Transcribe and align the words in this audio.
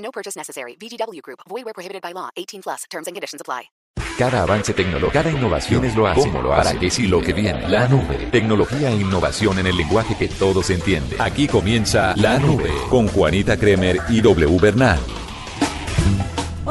No 0.00 0.10
purchase 0.10 0.36
necessary. 0.36 0.76
VGW 0.76 1.20
Group. 1.22 1.40
Void 1.48 1.64
where 1.64 1.74
prohibited 1.74 2.02
by 2.02 2.12
law. 2.12 2.30
18 2.36 2.62
plus. 2.62 2.84
Terms 2.90 3.06
and 3.06 3.14
conditions 3.14 3.40
apply. 3.40 3.70
Cada 4.18 4.42
avance 4.42 4.74
tecnológico, 4.74 5.12
cada 5.12 5.30
innovación 5.30 5.82
es 5.86 5.96
lo 5.96 6.06
hace, 6.06 6.20
¿Cómo 6.20 6.42
lo 6.42 6.52
hace? 6.52 6.64
para 6.68 6.78
que 6.78 6.90
sí 6.90 7.06
lo 7.06 7.22
que 7.22 7.32
viene. 7.32 7.66
La 7.68 7.88
nube. 7.88 8.28
Tecnología 8.30 8.90
e 8.90 8.96
innovación 8.96 9.58
en 9.60 9.66
el 9.66 9.76
lenguaje 9.78 10.14
que 10.14 10.28
todos 10.28 10.68
entienden. 10.68 11.18
Aquí 11.18 11.48
comienza 11.48 12.12
La 12.16 12.38
Nube 12.38 12.70
con 12.90 13.08
Juanita 13.08 13.56
Kremer 13.56 13.98
y 14.10 14.20
W 14.20 14.58
Bernal. 14.60 14.98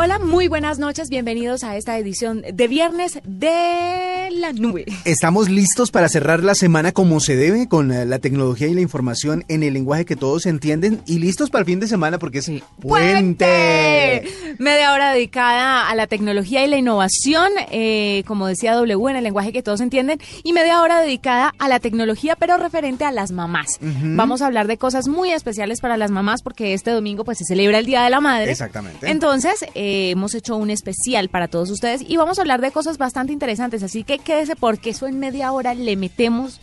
Hola, 0.02 0.18
muy 0.18 0.48
buenas 0.48 0.80
noches, 0.80 1.10
bienvenidos 1.10 1.66
a 1.66 1.76
esta 1.76 1.98
edición 1.98 2.42
de 2.54 2.68
viernes 2.70 3.20
de 3.26 4.30
la 4.32 4.54
nube. 4.54 4.86
Estamos 5.04 5.50
listos 5.50 5.92
para 5.92 6.08
cerrar 6.08 6.42
la 6.42 6.56
semana 6.56 6.94
como 6.94 7.20
se 7.20 7.36
debe, 7.36 7.68
con 7.68 7.90
la 7.90 8.20
tecnología 8.20 8.68
y 8.68 8.74
la 8.76 8.80
información 8.80 9.44
en 9.50 9.62
el 9.62 9.74
lenguaje 9.74 10.06
que 10.06 10.16
todos 10.16 10.46
entienden 10.46 11.02
y 11.06 11.20
listos 11.20 11.50
para 11.50 11.64
el 11.64 11.66
fin 11.66 11.82
de 11.82 11.88
semana 11.88 12.18
porque 12.18 12.38
es 12.38 12.50
puente. 12.80 14.24
Media 14.58 14.94
hora 14.94 15.12
dedicada 15.12 15.90
a 15.90 15.96
la 15.96 16.08
tecnología 16.08 16.64
y 16.64 16.70
la 16.70 16.78
innovación, 16.78 17.50
eh, 17.70 18.24
como 18.26 18.48
decía 18.48 18.76
W, 18.76 19.10
en 19.10 19.18
el 19.18 19.24
lenguaje 19.26 19.52
que 19.52 19.64
todos 19.64 19.82
entienden, 19.82 20.22
y 20.46 20.54
media 20.54 20.82
hora 20.82 21.02
dedicada 21.02 21.54
a 21.60 21.68
la 21.68 21.82
tecnología, 21.82 22.38
pero 22.38 22.56
referente 22.56 23.04
a 23.04 23.12
las 23.12 23.32
mamás. 23.32 23.80
Vamos 23.82 24.42
a 24.42 24.46
hablar 24.46 24.68
de 24.68 24.78
cosas 24.78 25.10
muy 25.10 25.34
especiales 25.34 25.82
para 25.82 25.98
las 25.98 26.10
mamás 26.10 26.42
porque 26.42 26.74
este 26.74 26.92
domingo 26.92 27.26
pues 27.26 27.40
se 27.40 27.44
celebra 27.44 27.80
el 27.80 27.86
Día 27.86 28.02
de 28.04 28.10
la 28.10 28.22
Madre. 28.22 28.50
Exactamente. 28.50 29.10
Entonces, 29.12 29.66
eh, 29.76 29.89
hemos 30.12 30.36
hecho 30.36 30.56
un 30.56 30.70
especial 30.70 31.30
para 31.30 31.48
todos 31.48 31.70
ustedes 31.70 32.02
y 32.08 32.18
vamos 32.18 32.38
a 32.38 32.42
hablar 32.42 32.62
de 32.62 32.72
cosas 32.72 32.98
bastante 32.98 33.34
interesantes, 33.34 33.84
así 33.84 34.04
que 34.04 34.20
quédese 34.20 34.56
porque 34.56 34.92
eso 34.92 35.08
en 35.08 35.20
media 35.20 35.52
hora 35.52 35.74
le 35.74 35.96
metemos 35.96 36.60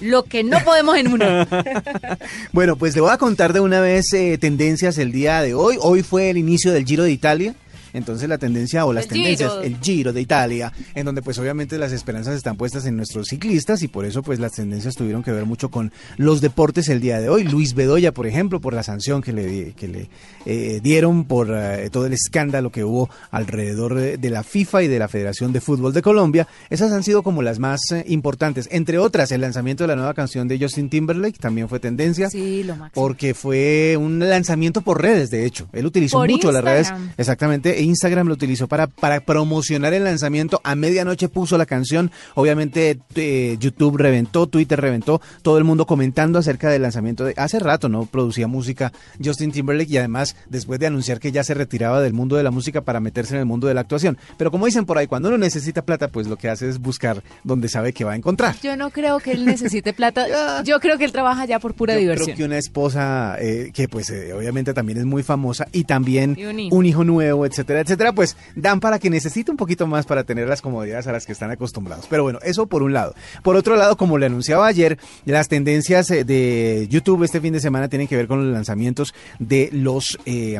lo 0.00 0.24
que 0.24 0.44
no 0.44 0.58
podemos 0.64 0.96
en 0.96 1.12
una. 1.12 1.48
bueno, 2.52 2.76
pues 2.76 2.94
le 2.94 3.00
voy 3.00 3.10
a 3.10 3.18
contar 3.18 3.52
de 3.52 3.60
una 3.60 3.80
vez 3.80 4.12
eh, 4.12 4.38
tendencias 4.38 4.98
el 4.98 5.12
día 5.12 5.40
de 5.42 5.54
hoy. 5.54 5.78
Hoy 5.80 6.02
fue 6.02 6.30
el 6.30 6.36
inicio 6.36 6.72
del 6.72 6.84
Giro 6.84 7.04
de 7.04 7.12
Italia. 7.12 7.54
Entonces 7.96 8.28
la 8.28 8.38
tendencia 8.38 8.84
o 8.84 8.92
las 8.92 9.04
El 9.04 9.10
tendencias, 9.10 9.50
Giro. 9.52 9.62
el 9.64 9.76
Giro 9.80 10.12
de 10.12 10.20
Italia, 10.20 10.72
en 10.94 11.06
donde 11.06 11.22
pues 11.22 11.38
obviamente 11.38 11.78
las 11.78 11.92
esperanzas 11.92 12.34
están 12.36 12.56
puestas 12.56 12.86
en 12.86 12.96
nuestros 12.96 13.28
ciclistas 13.28 13.82
y 13.82 13.88
por 13.88 14.04
eso 14.04 14.22
pues 14.22 14.38
las 14.38 14.52
tendencias 14.52 14.94
tuvieron 14.94 15.22
que 15.22 15.32
ver 15.32 15.46
mucho 15.46 15.70
con 15.70 15.92
los 16.16 16.40
deportes 16.40 16.88
el 16.88 17.00
día 17.00 17.20
de 17.20 17.28
hoy. 17.28 17.44
Luis 17.44 17.74
Bedoya, 17.74 18.12
por 18.12 18.26
ejemplo, 18.26 18.60
por 18.60 18.74
la 18.74 18.82
sanción 18.82 19.22
que 19.22 19.32
le, 19.32 19.72
que 19.72 19.88
le 19.88 20.08
eh, 20.44 20.80
dieron 20.82 21.24
por 21.24 21.48
eh, 21.52 21.88
todo 21.90 22.06
el 22.06 22.12
escándalo 22.12 22.70
que 22.70 22.84
hubo 22.84 23.08
alrededor 23.30 23.94
de, 23.94 24.16
de 24.18 24.30
la 24.30 24.42
FIFA 24.42 24.82
y 24.84 24.88
de 24.88 24.98
la 24.98 25.08
Federación 25.08 25.52
de 25.52 25.60
Fútbol 25.60 25.92
de 25.92 26.02
Colombia. 26.02 26.46
Esas 26.70 26.92
han 26.92 27.02
sido 27.02 27.22
como 27.22 27.42
las 27.42 27.58
más 27.58 27.80
eh, 27.92 28.04
importantes. 28.08 28.68
Entre 28.70 28.98
otras, 28.98 29.32
el 29.32 29.40
lanzamiento 29.40 29.84
de 29.84 29.88
la 29.88 29.96
nueva 29.96 30.14
canción 30.14 30.48
de 30.48 30.58
Justin 30.58 30.90
Timberlake 30.90 31.38
también 31.38 31.68
fue 31.68 31.80
tendencia. 31.80 32.30
Sí, 32.30 32.62
lo 32.62 32.76
máximo. 32.76 33.02
Porque 33.02 33.34
fue 33.34 33.96
un 33.98 34.18
lanzamiento 34.18 34.82
por 34.82 35.00
redes, 35.00 35.30
de 35.30 35.46
hecho. 35.46 35.68
Él 35.72 35.86
utilizó 35.86 36.18
Por 36.18 36.30
mucho 36.30 36.52
las 36.52 36.62
redes. 36.64 36.92
Exactamente. 37.16 37.80
Instagram 37.86 38.28
lo 38.28 38.34
utilizó 38.34 38.68
para, 38.68 38.86
para 38.86 39.20
promocionar 39.20 39.94
el 39.94 40.04
lanzamiento. 40.04 40.60
A 40.64 40.74
medianoche 40.74 41.28
puso 41.28 41.56
la 41.58 41.66
canción. 41.66 42.10
Obviamente 42.34 42.98
eh, 43.14 43.56
YouTube 43.58 43.96
reventó, 43.96 44.46
Twitter 44.46 44.80
reventó. 44.80 45.20
Todo 45.42 45.58
el 45.58 45.64
mundo 45.64 45.86
comentando 45.86 46.38
acerca 46.38 46.68
del 46.70 46.82
lanzamiento. 46.82 47.24
De, 47.24 47.34
hace 47.36 47.58
rato 47.58 47.88
no 47.88 48.06
producía 48.06 48.46
música 48.46 48.92
Justin 49.22 49.52
Timberlake 49.52 49.90
y 49.92 49.98
además 49.98 50.36
después 50.48 50.78
de 50.80 50.86
anunciar 50.86 51.20
que 51.20 51.32
ya 51.32 51.44
se 51.44 51.54
retiraba 51.54 52.00
del 52.00 52.12
mundo 52.12 52.36
de 52.36 52.42
la 52.42 52.50
música 52.50 52.82
para 52.82 53.00
meterse 53.00 53.34
en 53.34 53.40
el 53.40 53.46
mundo 53.46 53.66
de 53.66 53.74
la 53.74 53.82
actuación. 53.82 54.18
Pero 54.36 54.50
como 54.50 54.66
dicen 54.66 54.84
por 54.84 54.98
ahí, 54.98 55.06
cuando 55.06 55.28
uno 55.28 55.38
necesita 55.38 55.82
plata, 55.82 56.08
pues 56.08 56.26
lo 56.26 56.36
que 56.36 56.48
hace 56.48 56.68
es 56.68 56.78
buscar 56.78 57.22
donde 57.44 57.68
sabe 57.68 57.92
que 57.92 58.04
va 58.04 58.12
a 58.12 58.16
encontrar. 58.16 58.56
Yo 58.62 58.76
no 58.76 58.90
creo 58.90 59.18
que 59.20 59.32
él 59.32 59.44
necesite 59.44 59.92
plata. 59.92 60.26
Yo 60.64 60.80
creo 60.80 60.98
que 60.98 61.04
él 61.04 61.12
trabaja 61.12 61.44
ya 61.46 61.58
por 61.58 61.74
pura 61.74 61.94
Yo 61.94 62.00
diversión. 62.00 62.26
Creo 62.26 62.36
que 62.36 62.44
una 62.44 62.58
esposa 62.58 63.36
eh, 63.40 63.70
que 63.72 63.88
pues 63.88 64.10
eh, 64.10 64.32
obviamente 64.32 64.74
también 64.74 64.98
es 64.98 65.04
muy 65.04 65.22
famosa 65.22 65.66
y 65.72 65.84
también 65.84 66.34
Y 66.36 66.44
un 66.44 66.58
hijo. 66.58 66.76
un 66.76 66.86
hijo 66.86 67.04
nuevo, 67.04 67.46
etcétera, 67.46 67.75
etcétera, 67.80 68.12
pues 68.12 68.36
dan 68.54 68.80
para 68.80 68.98
que 68.98 69.10
necesite 69.10 69.50
un 69.50 69.56
poquito 69.56 69.86
más 69.86 70.06
para 70.06 70.24
tener 70.24 70.48
las 70.48 70.62
comodidades 70.62 71.06
a 71.06 71.12
las 71.12 71.26
que 71.26 71.32
están 71.32 71.50
acostumbrados. 71.50 72.06
Pero 72.08 72.22
bueno, 72.22 72.38
eso 72.42 72.66
por 72.66 72.82
un 72.82 72.92
lado. 72.92 73.14
Por 73.42 73.56
otro 73.56 73.76
lado, 73.76 73.96
como 73.96 74.18
le 74.18 74.26
anunciaba 74.26 74.66
ayer, 74.66 74.98
las 75.24 75.48
tendencias 75.48 76.10
eh, 76.10 76.24
de 76.24 76.86
YouTube 76.90 77.22
este 77.24 77.40
fin 77.40 77.52
de 77.52 77.60
semana 77.60 77.88
tienen 77.88 78.08
que 78.08 78.16
ver 78.16 78.26
con 78.26 78.44
los 78.44 78.52
lanzamientos 78.52 79.14
de 79.38 79.68
los 79.72 80.18
eh, 80.26 80.58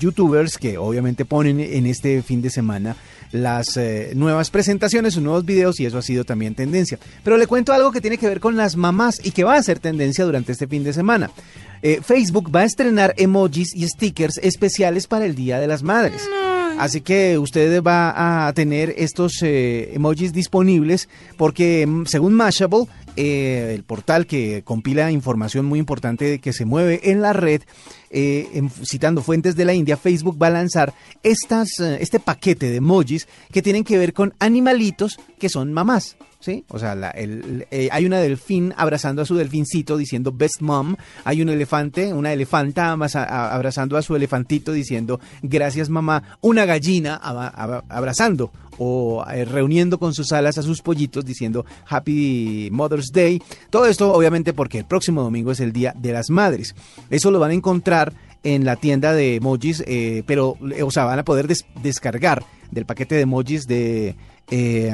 youtubers 0.00 0.58
que 0.58 0.78
obviamente 0.78 1.24
ponen 1.24 1.60
en 1.60 1.86
este 1.86 2.22
fin 2.22 2.42
de 2.42 2.50
semana 2.50 2.96
las 3.32 3.76
eh, 3.76 4.12
nuevas 4.14 4.50
presentaciones, 4.50 5.14
sus 5.14 5.22
nuevos 5.22 5.44
videos 5.44 5.80
y 5.80 5.86
eso 5.86 5.98
ha 5.98 6.02
sido 6.02 6.24
también 6.24 6.54
tendencia. 6.54 6.98
Pero 7.22 7.36
le 7.36 7.46
cuento 7.46 7.72
algo 7.72 7.90
que 7.90 8.00
tiene 8.00 8.18
que 8.18 8.28
ver 8.28 8.40
con 8.40 8.56
las 8.56 8.76
mamás 8.76 9.20
y 9.24 9.32
que 9.32 9.44
va 9.44 9.56
a 9.56 9.62
ser 9.62 9.78
tendencia 9.78 10.24
durante 10.24 10.52
este 10.52 10.66
fin 10.66 10.84
de 10.84 10.92
semana. 10.92 11.30
Facebook 12.02 12.50
va 12.54 12.60
a 12.60 12.64
estrenar 12.64 13.12
emojis 13.18 13.74
y 13.74 13.86
stickers 13.86 14.38
especiales 14.38 15.06
para 15.06 15.26
el 15.26 15.34
Día 15.34 15.60
de 15.60 15.66
las 15.66 15.82
Madres. 15.82 16.22
Así 16.78 17.00
que 17.00 17.38
usted 17.38 17.82
va 17.82 18.46
a 18.48 18.52
tener 18.52 18.94
estos 18.98 19.34
eh, 19.42 19.92
emojis 19.94 20.32
disponibles 20.32 21.08
porque 21.36 21.86
mm, 21.86 22.06
según 22.06 22.34
Mashable, 22.34 22.86
eh, 23.16 23.72
el 23.74 23.84
portal 23.84 24.26
que 24.26 24.62
compila 24.64 25.10
información 25.12 25.66
muy 25.66 25.78
importante 25.78 26.40
que 26.40 26.52
se 26.52 26.64
mueve 26.64 27.00
en 27.10 27.22
la 27.22 27.32
red, 27.32 27.62
eh, 28.10 28.48
en- 28.54 28.70
citando 28.70 29.22
fuentes 29.22 29.54
de 29.54 29.64
la 29.64 29.72
India, 29.74 29.96
Facebook 29.96 30.36
va 30.42 30.48
a 30.48 30.50
lanzar 30.50 30.92
estas, 31.22 31.68
eh, 31.78 31.98
este 32.00 32.18
paquete 32.18 32.68
de 32.70 32.76
emojis 32.76 33.28
que 33.52 33.62
tienen 33.62 33.84
que 33.84 33.96
ver 33.96 34.12
con 34.12 34.34
animalitos 34.40 35.16
que 35.38 35.48
son 35.48 35.72
mamás. 35.72 36.16
¿Sí? 36.44 36.62
O 36.68 36.78
sea, 36.78 36.94
la- 36.94 37.08
el- 37.08 37.66
eh, 37.70 37.88
hay 37.90 38.04
una 38.04 38.18
delfín 38.18 38.74
abrazando 38.76 39.22
a 39.22 39.24
su 39.24 39.34
delfincito 39.34 39.96
diciendo 39.96 40.30
best 40.30 40.60
mom. 40.60 40.94
Hay 41.24 41.40
un 41.40 41.48
elefante, 41.48 42.12
una 42.12 42.34
elefanta 42.34 42.92
abrazando 42.92 43.96
a 43.96 44.02
su 44.02 44.14
elefantito 44.14 44.70
diciendo 44.72 45.20
gracias 45.42 45.88
mamá. 45.88 46.36
Una 46.42 46.66
gallina 46.66 47.14
abrazando 47.88 48.52
o 48.76 49.24
eh, 49.32 49.46
reuniendo 49.46 49.98
con 49.98 50.12
sus 50.12 50.32
alas 50.32 50.58
a 50.58 50.62
sus 50.62 50.82
pollitos 50.82 51.24
diciendo 51.24 51.64
Happy 51.88 52.68
Mother's 52.70 53.10
Day. 53.10 53.40
Todo 53.70 53.86
esto 53.86 54.12
obviamente 54.12 54.52
porque 54.52 54.80
el 54.80 54.84
próximo 54.84 55.22
domingo 55.22 55.50
es 55.50 55.60
el 55.60 55.72
Día 55.72 55.94
de 55.96 56.12
las 56.12 56.28
Madres. 56.28 56.74
Eso 57.08 57.30
lo 57.30 57.38
van 57.38 57.52
a 57.52 57.54
encontrar 57.54 58.12
en 58.42 58.66
la 58.66 58.76
tienda 58.76 59.14
de 59.14 59.36
emojis, 59.36 59.82
eh, 59.86 60.22
pero, 60.26 60.58
eh, 60.76 60.82
o 60.82 60.90
sea, 60.90 61.06
van 61.06 61.18
a 61.20 61.24
poder 61.24 61.46
des- 61.48 61.64
descargar 61.82 62.44
del 62.70 62.84
paquete 62.84 63.14
de 63.14 63.22
emojis 63.22 63.66
de... 63.66 64.14
eh, 64.50 64.92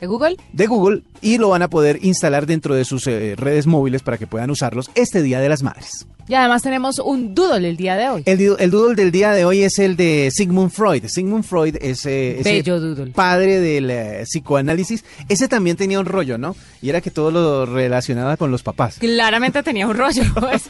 ¿De 0.00 0.06
Google? 0.06 0.36
de 0.52 0.66
Google 0.66 1.02
y 1.20 1.38
lo 1.38 1.50
van 1.50 1.62
a 1.62 1.68
poder 1.68 2.04
instalar 2.04 2.46
dentro 2.46 2.74
de 2.74 2.84
sus 2.84 3.06
eh, 3.06 3.34
redes 3.36 3.66
móviles 3.66 4.02
para 4.02 4.18
que 4.18 4.26
puedan 4.26 4.50
usarlos 4.50 4.90
este 4.94 5.22
Día 5.22 5.40
de 5.40 5.48
las 5.48 5.62
Madres. 5.62 6.06
Y 6.26 6.34
además 6.34 6.62
tenemos 6.62 6.98
un 7.00 7.34
doodle 7.34 7.68
el 7.68 7.76
día 7.76 7.96
de 7.96 8.08
hoy. 8.08 8.22
El, 8.24 8.56
el 8.58 8.70
doodle 8.70 8.94
del 8.94 9.12
día 9.12 9.32
de 9.32 9.44
hoy 9.44 9.62
es 9.62 9.78
el 9.78 9.94
de 9.96 10.30
Sigmund 10.32 10.70
Freud. 10.70 11.04
Sigmund 11.06 11.44
Freud 11.44 11.76
es 11.82 12.06
eh, 12.06 12.62
doodle. 12.64 13.10
padre 13.12 13.60
del 13.60 13.90
eh, 13.90 14.22
psicoanálisis. 14.24 15.04
Ese 15.28 15.48
también 15.48 15.76
tenía 15.76 16.00
un 16.00 16.06
rollo, 16.06 16.38
¿no? 16.38 16.56
Y 16.80 16.88
era 16.88 17.02
que 17.02 17.10
todo 17.10 17.30
lo 17.30 17.66
relacionaba 17.66 18.38
con 18.38 18.50
los 18.50 18.62
papás. 18.62 18.96
Claramente 19.00 19.62
tenía 19.62 19.86
un 19.86 19.96
rollo. 19.96 20.22
pues. 20.40 20.62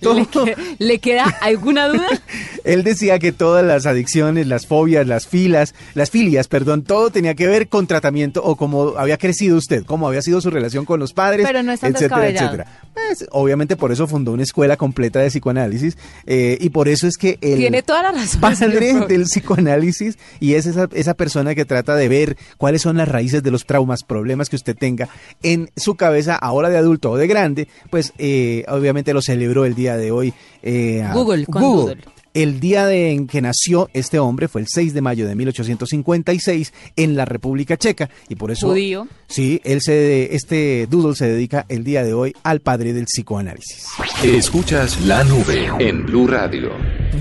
¿Le, 0.00 0.26
que- 0.26 0.56
le 0.78 0.98
queda 0.98 1.24
alguna 1.42 1.88
duda? 1.88 2.08
Él 2.64 2.82
decía 2.82 3.18
que 3.18 3.32
todas 3.32 3.64
las 3.64 3.84
adicciones, 3.84 4.46
las 4.46 4.66
fobias, 4.66 5.06
las 5.06 5.26
filas, 5.26 5.74
las 5.92 6.08
filias, 6.10 6.48
perdón, 6.48 6.84
todo 6.84 7.10
tenía 7.10 7.34
que 7.34 7.46
ver 7.46 7.68
con 7.68 7.86
tratamiento 7.86 8.42
o 8.42 8.56
cómo 8.56 8.94
había 8.96 9.18
crecido 9.18 9.58
usted, 9.58 9.84
cómo 9.84 10.08
había 10.08 10.22
sido 10.22 10.40
su 10.40 10.48
relación 10.48 10.86
con 10.86 11.00
los 11.00 11.12
padres, 11.12 11.46
Pero 11.46 11.62
no 11.62 11.72
es 11.72 11.80
tan 11.80 11.92
etcétera, 11.94 12.28
etcétera. 12.28 12.66
Pues, 12.94 13.26
obviamente 13.30 13.76
por 13.76 13.92
eso 13.92 14.06
fundó 14.06 14.32
una 14.32 14.42
escuela 14.42 14.76
completa 14.76 15.01
de 15.10 15.28
psicoanálisis 15.28 15.96
eh, 16.26 16.56
y 16.60 16.70
por 16.70 16.88
eso 16.88 17.06
es 17.06 17.16
que 17.16 17.38
el 17.40 17.58
Tiene 17.58 17.82
toda 17.82 18.02
la 18.02 18.12
razón. 18.12 18.40
padre 18.40 18.94
del 19.08 19.24
psicoanálisis 19.24 20.18
y 20.40 20.54
es 20.54 20.66
esa, 20.66 20.88
esa 20.92 21.14
persona 21.14 21.54
que 21.54 21.64
trata 21.64 21.96
de 21.96 22.08
ver 22.08 22.36
cuáles 22.58 22.82
son 22.82 22.96
las 22.96 23.08
raíces 23.08 23.42
de 23.42 23.50
los 23.50 23.66
traumas, 23.66 24.02
problemas 24.04 24.48
que 24.48 24.56
usted 24.56 24.76
tenga 24.76 25.08
en 25.42 25.70
su 25.76 25.94
cabeza 25.96 26.36
ahora 26.36 26.68
de 26.68 26.78
adulto 26.78 27.10
o 27.10 27.16
de 27.16 27.26
grande, 27.26 27.68
pues 27.90 28.12
eh, 28.18 28.64
obviamente 28.68 29.12
lo 29.14 29.22
celebró 29.22 29.64
el 29.64 29.74
día 29.74 29.96
de 29.96 30.10
hoy. 30.10 30.32
eh, 30.62 31.06
Google, 31.12 31.46
con 31.46 31.62
Google. 31.62 31.98
El 32.34 32.60
día 32.60 32.86
de 32.86 33.12
en 33.12 33.26
que 33.26 33.42
nació 33.42 33.90
este 33.92 34.18
hombre 34.18 34.48
fue 34.48 34.62
el 34.62 34.66
6 34.66 34.94
de 34.94 35.02
mayo 35.02 35.26
de 35.26 35.34
1856 35.34 36.72
en 36.96 37.14
la 37.14 37.26
República 37.26 37.76
Checa 37.76 38.08
y 38.28 38.36
por 38.36 38.50
eso 38.50 38.68
Judío. 38.68 39.06
Sí, 39.28 39.60
él 39.64 39.82
se 39.82 40.34
este 40.34 40.86
doodle 40.86 41.14
se 41.14 41.28
dedica 41.28 41.66
el 41.68 41.84
día 41.84 42.02
de 42.02 42.14
hoy 42.14 42.34
al 42.42 42.60
padre 42.60 42.94
del 42.94 43.04
psicoanálisis. 43.04 43.86
Escuchas 44.22 45.00
la 45.02 45.24
nube 45.24 45.70
en 45.78 46.06
Blue 46.06 46.26
Radio. 46.26 46.70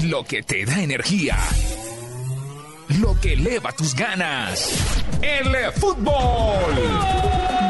Lo 0.05 0.23
que 0.23 0.43
te 0.43 0.65
da 0.65 0.81
energía. 0.81 1.37
Lo 2.99 3.19
que 3.19 3.33
eleva 3.33 3.73
tus 3.73 3.93
ganas. 3.93 4.71
El 5.21 5.71
fútbol. 5.73 7.60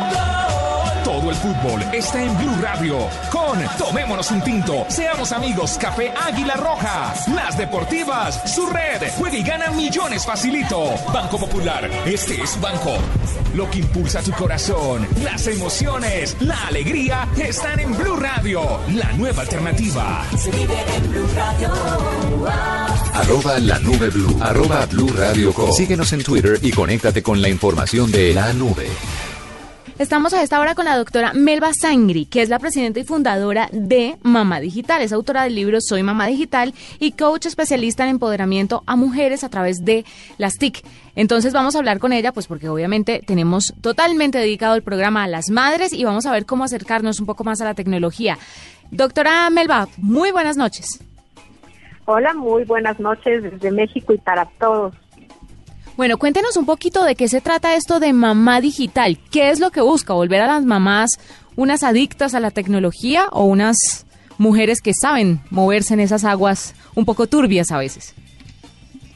El 1.31 1.38
fútbol 1.38 1.81
está 1.94 2.22
en 2.22 2.38
Blue 2.38 2.62
Radio 2.62 3.07
con 3.31 3.57
Tomémonos 3.78 4.31
un 4.31 4.42
tinto, 4.42 4.86
seamos 4.89 5.31
amigos, 5.31 5.78
Café 5.80 6.12
Águila 6.28 6.56
Roja, 6.56 7.13
las 7.33 7.57
deportivas, 7.57 8.42
su 8.54 8.66
red, 8.68 9.01
juega 9.18 9.38
y 9.38 9.44
gana 9.44 9.72
millones 9.72 10.25
facilito. 10.25 10.94
Banco 11.13 11.39
Popular, 11.39 11.89
este 12.06 12.42
es 12.42 12.60
banco. 12.60 12.98
Lo 13.56 13.69
que 13.69 13.80
impulsa 13.80 14.22
tu 14.22 14.31
corazón, 14.31 15.07
las 15.24 15.48
emociones, 15.48 16.36
la 16.42 16.68
alegría 16.68 17.28
están 17.38 17.80
en 17.80 17.98
Blue 17.98 18.18
Radio, 18.18 18.81
la 18.89 19.12
nueva 19.13 19.44
alternativa. 19.44 20.25
Se 20.38 20.51
vive 20.51 20.75
en 20.95 21.12
Blue 21.12 21.30
Radio. 21.33 21.69
Arroba 23.13 23.60
la 23.60 23.80
nube 23.80 24.10
blue. 24.10 24.38
Arroba 24.42 24.86
blue 24.86 25.13
radio 25.16 25.54
com. 25.54 25.72
Síguenos 25.72 26.12
en 26.12 26.24
Twitter 26.24 26.60
y 26.62 26.72
conéctate 26.72 27.24
con 27.24 27.42
la 27.42 27.48
información 27.48 28.12
de 28.12 28.33
la 28.33 28.51
nube. 28.51 28.88
Estamos 30.01 30.33
a 30.33 30.42
esta 30.42 30.59
hora 30.59 30.74
con 30.74 30.86
la 30.86 30.98
doctora 30.98 31.31
Melba 31.33 31.74
Sangri, 31.80 32.25
que 32.25 32.42
es 32.42 32.50
la 32.50 32.57
presidenta 32.57 33.00
y 33.00 33.03
fundadora 33.03 33.69
de 33.71 34.18
Mamá 34.24 34.59
Digital. 34.59 35.03
Es 35.03 35.13
autora 35.13 35.44
del 35.44 35.53
libro 35.53 35.80
Soy 35.80 36.01
Mamá 36.01 36.25
Digital 36.25 36.74
y 36.98 37.12
coach 37.12 37.45
especialista 37.45 38.01
en 38.06 38.09
empoderamiento 38.09 38.81
a 38.88 38.95
mujeres 38.95 39.44
a 39.44 39.50
través 39.50 39.86
de 39.86 40.03
las 40.39 40.57
TIC. 40.57 40.83
Entonces 41.15 41.53
vamos 41.53 41.75
a 41.75 41.77
hablar 41.77 42.00
con 42.00 42.13
ella, 42.13 42.31
pues 42.31 42.48
porque 42.48 42.68
obviamente 42.68 43.21
tenemos 43.27 43.75
totalmente 43.81 44.39
dedicado 44.39 44.74
el 44.74 44.81
programa 44.81 45.24
a 45.24 45.27
las 45.27 45.51
madres 45.51 45.94
y 45.94 46.04
vamos 46.04 46.25
a 46.25 46.31
ver 46.31 46.47
cómo 46.47 46.63
acercarnos 46.63 47.19
un 47.19 47.27
poco 47.27 47.44
más 47.44 47.62
a 47.62 47.65
la 47.65 47.75
tecnología. 47.75 48.39
Doctora 48.89 49.51
Melba, 49.51 49.88
muy 49.97 50.31
buenas 50.31 50.57
noches. 50.57 51.00
Hola, 52.06 52.33
muy 52.33 52.63
buenas 52.63 53.00
noches 53.00 53.44
desde 53.44 53.69
México 53.69 54.13
y 54.13 54.18
para 54.18 54.47
todos. 54.59 54.95
Bueno, 56.01 56.18
cuéntenos 56.18 56.57
un 56.57 56.65
poquito 56.65 57.03
de 57.03 57.13
qué 57.13 57.27
se 57.27 57.42
trata 57.42 57.75
esto 57.75 58.00
de 58.00 58.12
mamá 58.12 58.59
digital. 58.59 59.19
¿Qué 59.30 59.51
es 59.51 59.59
lo 59.59 59.69
que 59.69 59.81
busca? 59.81 60.15
¿Volver 60.15 60.42
a 60.42 60.48
las 60.48 60.65
mamás 60.65 61.12
unas 61.56 61.83
adictas 61.83 62.33
a 62.33 62.39
la 62.39 62.50
tecnología 62.50 63.25
o 63.31 63.45
unas 63.45 64.07
mujeres 64.39 64.81
que 64.81 64.94
saben 65.00 65.42
moverse 65.51 65.94
en 65.94 66.00
esas 66.00 66.25
aguas 66.25 66.74
un 66.95 67.06
poco 67.06 67.27
turbias 67.27 67.71
a 67.71 67.77
veces? 67.77 68.15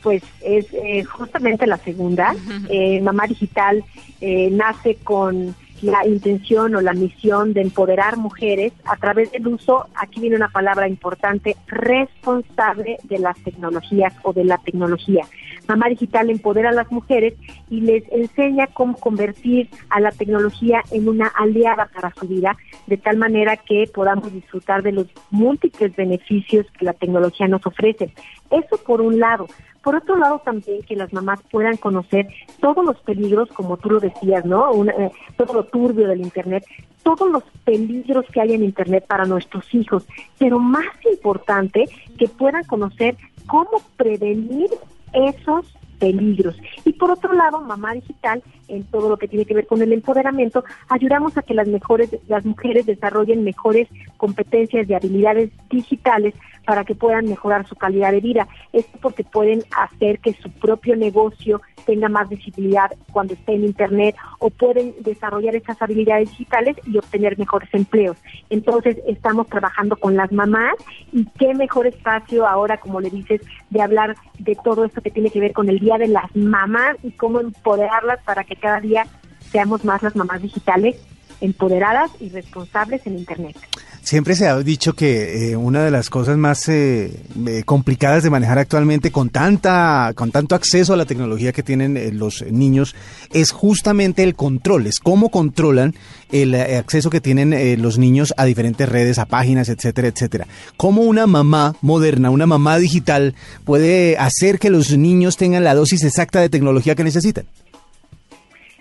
Pues 0.04 0.22
es 0.44 0.68
eh, 0.74 1.04
justamente 1.06 1.66
la 1.66 1.78
segunda. 1.78 2.36
Eh, 2.70 3.02
mamá 3.02 3.26
digital 3.26 3.84
eh, 4.22 4.50
nace 4.52 4.94
con 5.04 5.56
la 5.86 6.06
intención 6.06 6.76
o 6.76 6.82
la 6.82 6.94
misión 6.94 7.54
de 7.54 7.62
empoderar 7.62 8.18
mujeres 8.18 8.74
a 8.86 8.98
través 8.98 9.32
del 9.32 9.48
uso, 9.48 9.88
aquí 9.96 10.20
viene 10.20 10.36
una 10.36 10.50
palabra 10.50 10.88
importante, 10.88 11.56
responsable 11.68 12.98
de 13.04 13.20
las 13.20 13.38
tecnologías 13.44 14.14
o 14.24 14.34
de 14.34 14.46
la 14.46 14.58
tecnología. 14.58 15.26
Mamá 15.68 15.88
Digital 15.90 16.30
empodera 16.30 16.70
a 16.70 16.74
las 16.74 16.92
mujeres 16.92 17.34
y 17.70 17.82
les 17.82 18.04
enseña 18.12 18.68
cómo 18.68 18.98
convertir 18.98 19.70
a 19.90 20.00
la 20.00 20.12
tecnología 20.12 20.82
en 20.92 21.08
una 21.08 21.28
aliada 21.28 21.90
para 21.94 22.14
su 22.14 22.28
vida, 22.28 22.58
de 22.88 22.98
tal 22.98 23.18
manera 23.18 23.58
que 23.58 23.90
podamos 23.94 24.32
disfrutar 24.34 24.84
de 24.84 24.92
los 24.92 25.08
múltiples 25.32 25.96
beneficios 25.96 26.66
que 26.78 26.86
la 26.86 26.94
tecnología 26.94 27.48
nos 27.48 27.66
ofrece. 27.66 28.14
Eso 28.52 28.78
por 28.78 29.02
un 29.02 29.20
lado. 29.20 29.48
Por 29.86 29.96
otro 29.96 30.18
lado, 30.18 30.42
también 30.44 30.82
que 30.82 30.96
las 30.96 31.14
mamás 31.14 31.40
puedan 31.52 31.78
conocer 31.78 32.28
todos 32.60 32.84
los 32.84 32.98
peligros, 33.02 33.50
como 33.50 33.78
tú 33.78 33.92
lo 33.92 34.00
decías, 34.00 34.44
¿no? 34.44 34.84
Eh, 34.86 35.12
todo 35.38 35.54
lo 35.54 35.64
turbio 35.66 36.08
del 36.08 36.22
Internet, 36.22 36.66
todos 37.04 37.30
los 37.32 37.44
peligros 37.64 38.26
que 38.34 38.42
hay 38.42 38.54
en 38.54 38.64
Internet 38.64 39.06
para 39.08 39.26
nuestros 39.26 39.72
hijos, 39.76 40.08
pero 40.40 40.58
más 40.58 40.88
importante, 41.12 41.86
que 42.18 42.28
puedan 42.28 42.64
conocer 42.64 43.16
cómo 43.46 43.80
prevenir 43.96 44.72
esos 45.14 45.68
peligros. 46.00 46.56
Y 46.84 46.94
por 46.94 47.12
otro 47.12 47.34
lado, 47.34 47.62
Mamá 47.62 47.94
Digital, 47.94 48.44
en 48.68 48.84
todo 48.86 49.10
lo 49.10 49.18
que 49.18 49.28
tiene 49.28 49.46
que 49.46 49.54
ver 49.54 49.68
con 49.68 49.82
el 49.82 49.94
empoderamiento, 49.94 50.64
ayudamos 50.90 51.38
a 51.38 51.42
que 51.42 51.54
las 51.54 51.68
mejores 51.68 52.10
las 52.28 52.46
mujeres 52.46 52.86
desarrollen 52.86 53.44
mejores 53.44 53.88
competencias 54.18 54.90
y 54.90 54.94
habilidades 54.94 55.52
digitales 55.70 56.34
para 56.66 56.84
que 56.84 56.96
puedan 56.96 57.26
mejorar 57.26 57.68
su 57.68 57.76
calidad 57.76 58.12
de 58.12 58.22
vida. 58.22 58.48
Esto 58.74 58.98
porque 59.02 59.24
pueden 59.24 59.64
hacer 59.76 60.20
que 60.20 60.34
su 60.34 60.50
propio 60.52 60.96
negocio 60.96 61.62
tenga 61.86 62.10
más 62.10 62.28
visibilidad 62.30 62.92
cuando 63.14 63.34
esté 63.34 63.54
en 63.54 63.66
Internet 63.66 64.16
o 64.40 64.50
pueden 64.50 64.96
desarrollar 65.02 65.56
esas 65.56 65.82
habilidades 65.82 66.30
digitales 66.32 66.76
y 66.86 66.98
obtener 66.98 67.38
mejores 67.38 67.70
empleos. 67.74 68.18
Entonces, 68.50 68.98
estamos 69.08 69.48
trabajando 69.48 69.96
con 69.96 70.16
las 70.16 70.32
mamás 70.32 70.74
y 71.12 71.26
qué 71.38 71.54
mejor 71.54 71.88
espacio 71.88 72.48
ahora, 72.48 72.78
como 72.78 73.00
le 73.00 73.10
dices, 73.10 73.42
de 73.70 73.82
hablar 73.82 74.16
de 74.40 74.56
todo 74.64 74.86
esto 74.86 75.02
que 75.02 75.12
tiene 75.12 75.30
que 75.30 75.40
ver 75.40 75.54
con 75.54 75.70
el 75.70 75.80
Día 75.80 75.98
de 75.98 76.08
las 76.08 76.36
Mamás 76.36 76.98
y 77.04 77.12
cómo 77.12 77.40
empoderarlas 77.40 78.22
para 78.24 78.44
que 78.44 78.56
cada 78.56 78.80
día 78.80 79.06
seamos 79.52 79.86
más 79.86 80.02
las 80.04 80.16
mamás 80.16 80.42
digitales 80.42 81.02
empoderadas 81.42 82.12
y 82.20 82.30
responsables 82.30 83.06
en 83.08 83.18
Internet. 83.18 83.56
Siempre 84.06 84.36
se 84.36 84.48
ha 84.48 84.56
dicho 84.60 84.94
que 84.94 85.50
eh, 85.50 85.56
una 85.56 85.84
de 85.84 85.90
las 85.90 86.12
cosas 86.12 86.38
más 86.38 86.70
eh, 86.70 87.12
eh, 87.48 87.64
complicadas 87.66 88.22
de 88.22 88.30
manejar 88.30 88.60
actualmente 88.60 89.12
con 89.12 89.32
tanta 89.32 90.12
con 90.14 90.30
tanto 90.30 90.54
acceso 90.54 90.94
a 90.94 90.96
la 90.96 91.08
tecnología 91.08 91.52
que 91.52 91.64
tienen 91.64 92.20
los 92.20 92.44
niños 92.44 92.94
es 93.34 93.50
justamente 93.50 94.22
el 94.22 94.36
control, 94.36 94.86
es 94.86 95.00
cómo 95.00 95.30
controlan 95.30 95.96
el 96.32 96.54
acceso 96.54 97.10
que 97.10 97.20
tienen 97.20 97.82
los 97.82 97.98
niños 97.98 98.32
a 98.38 98.46
diferentes 98.46 98.88
redes, 98.88 99.18
a 99.18 99.26
páginas, 99.26 99.70
etcétera, 99.70 100.10
etcétera. 100.10 100.48
Cómo 100.78 101.02
una 101.02 101.26
mamá 101.26 101.76
moderna, 101.82 102.30
una 102.30 102.46
mamá 102.46 102.78
digital 102.78 103.34
puede 103.64 104.18
hacer 104.18 104.60
que 104.60 104.70
los 104.70 104.96
niños 104.96 105.36
tengan 105.36 105.64
la 105.64 105.74
dosis 105.74 106.04
exacta 106.04 106.40
de 106.42 106.50
tecnología 106.50 106.94
que 106.94 107.04
necesitan. 107.04 107.46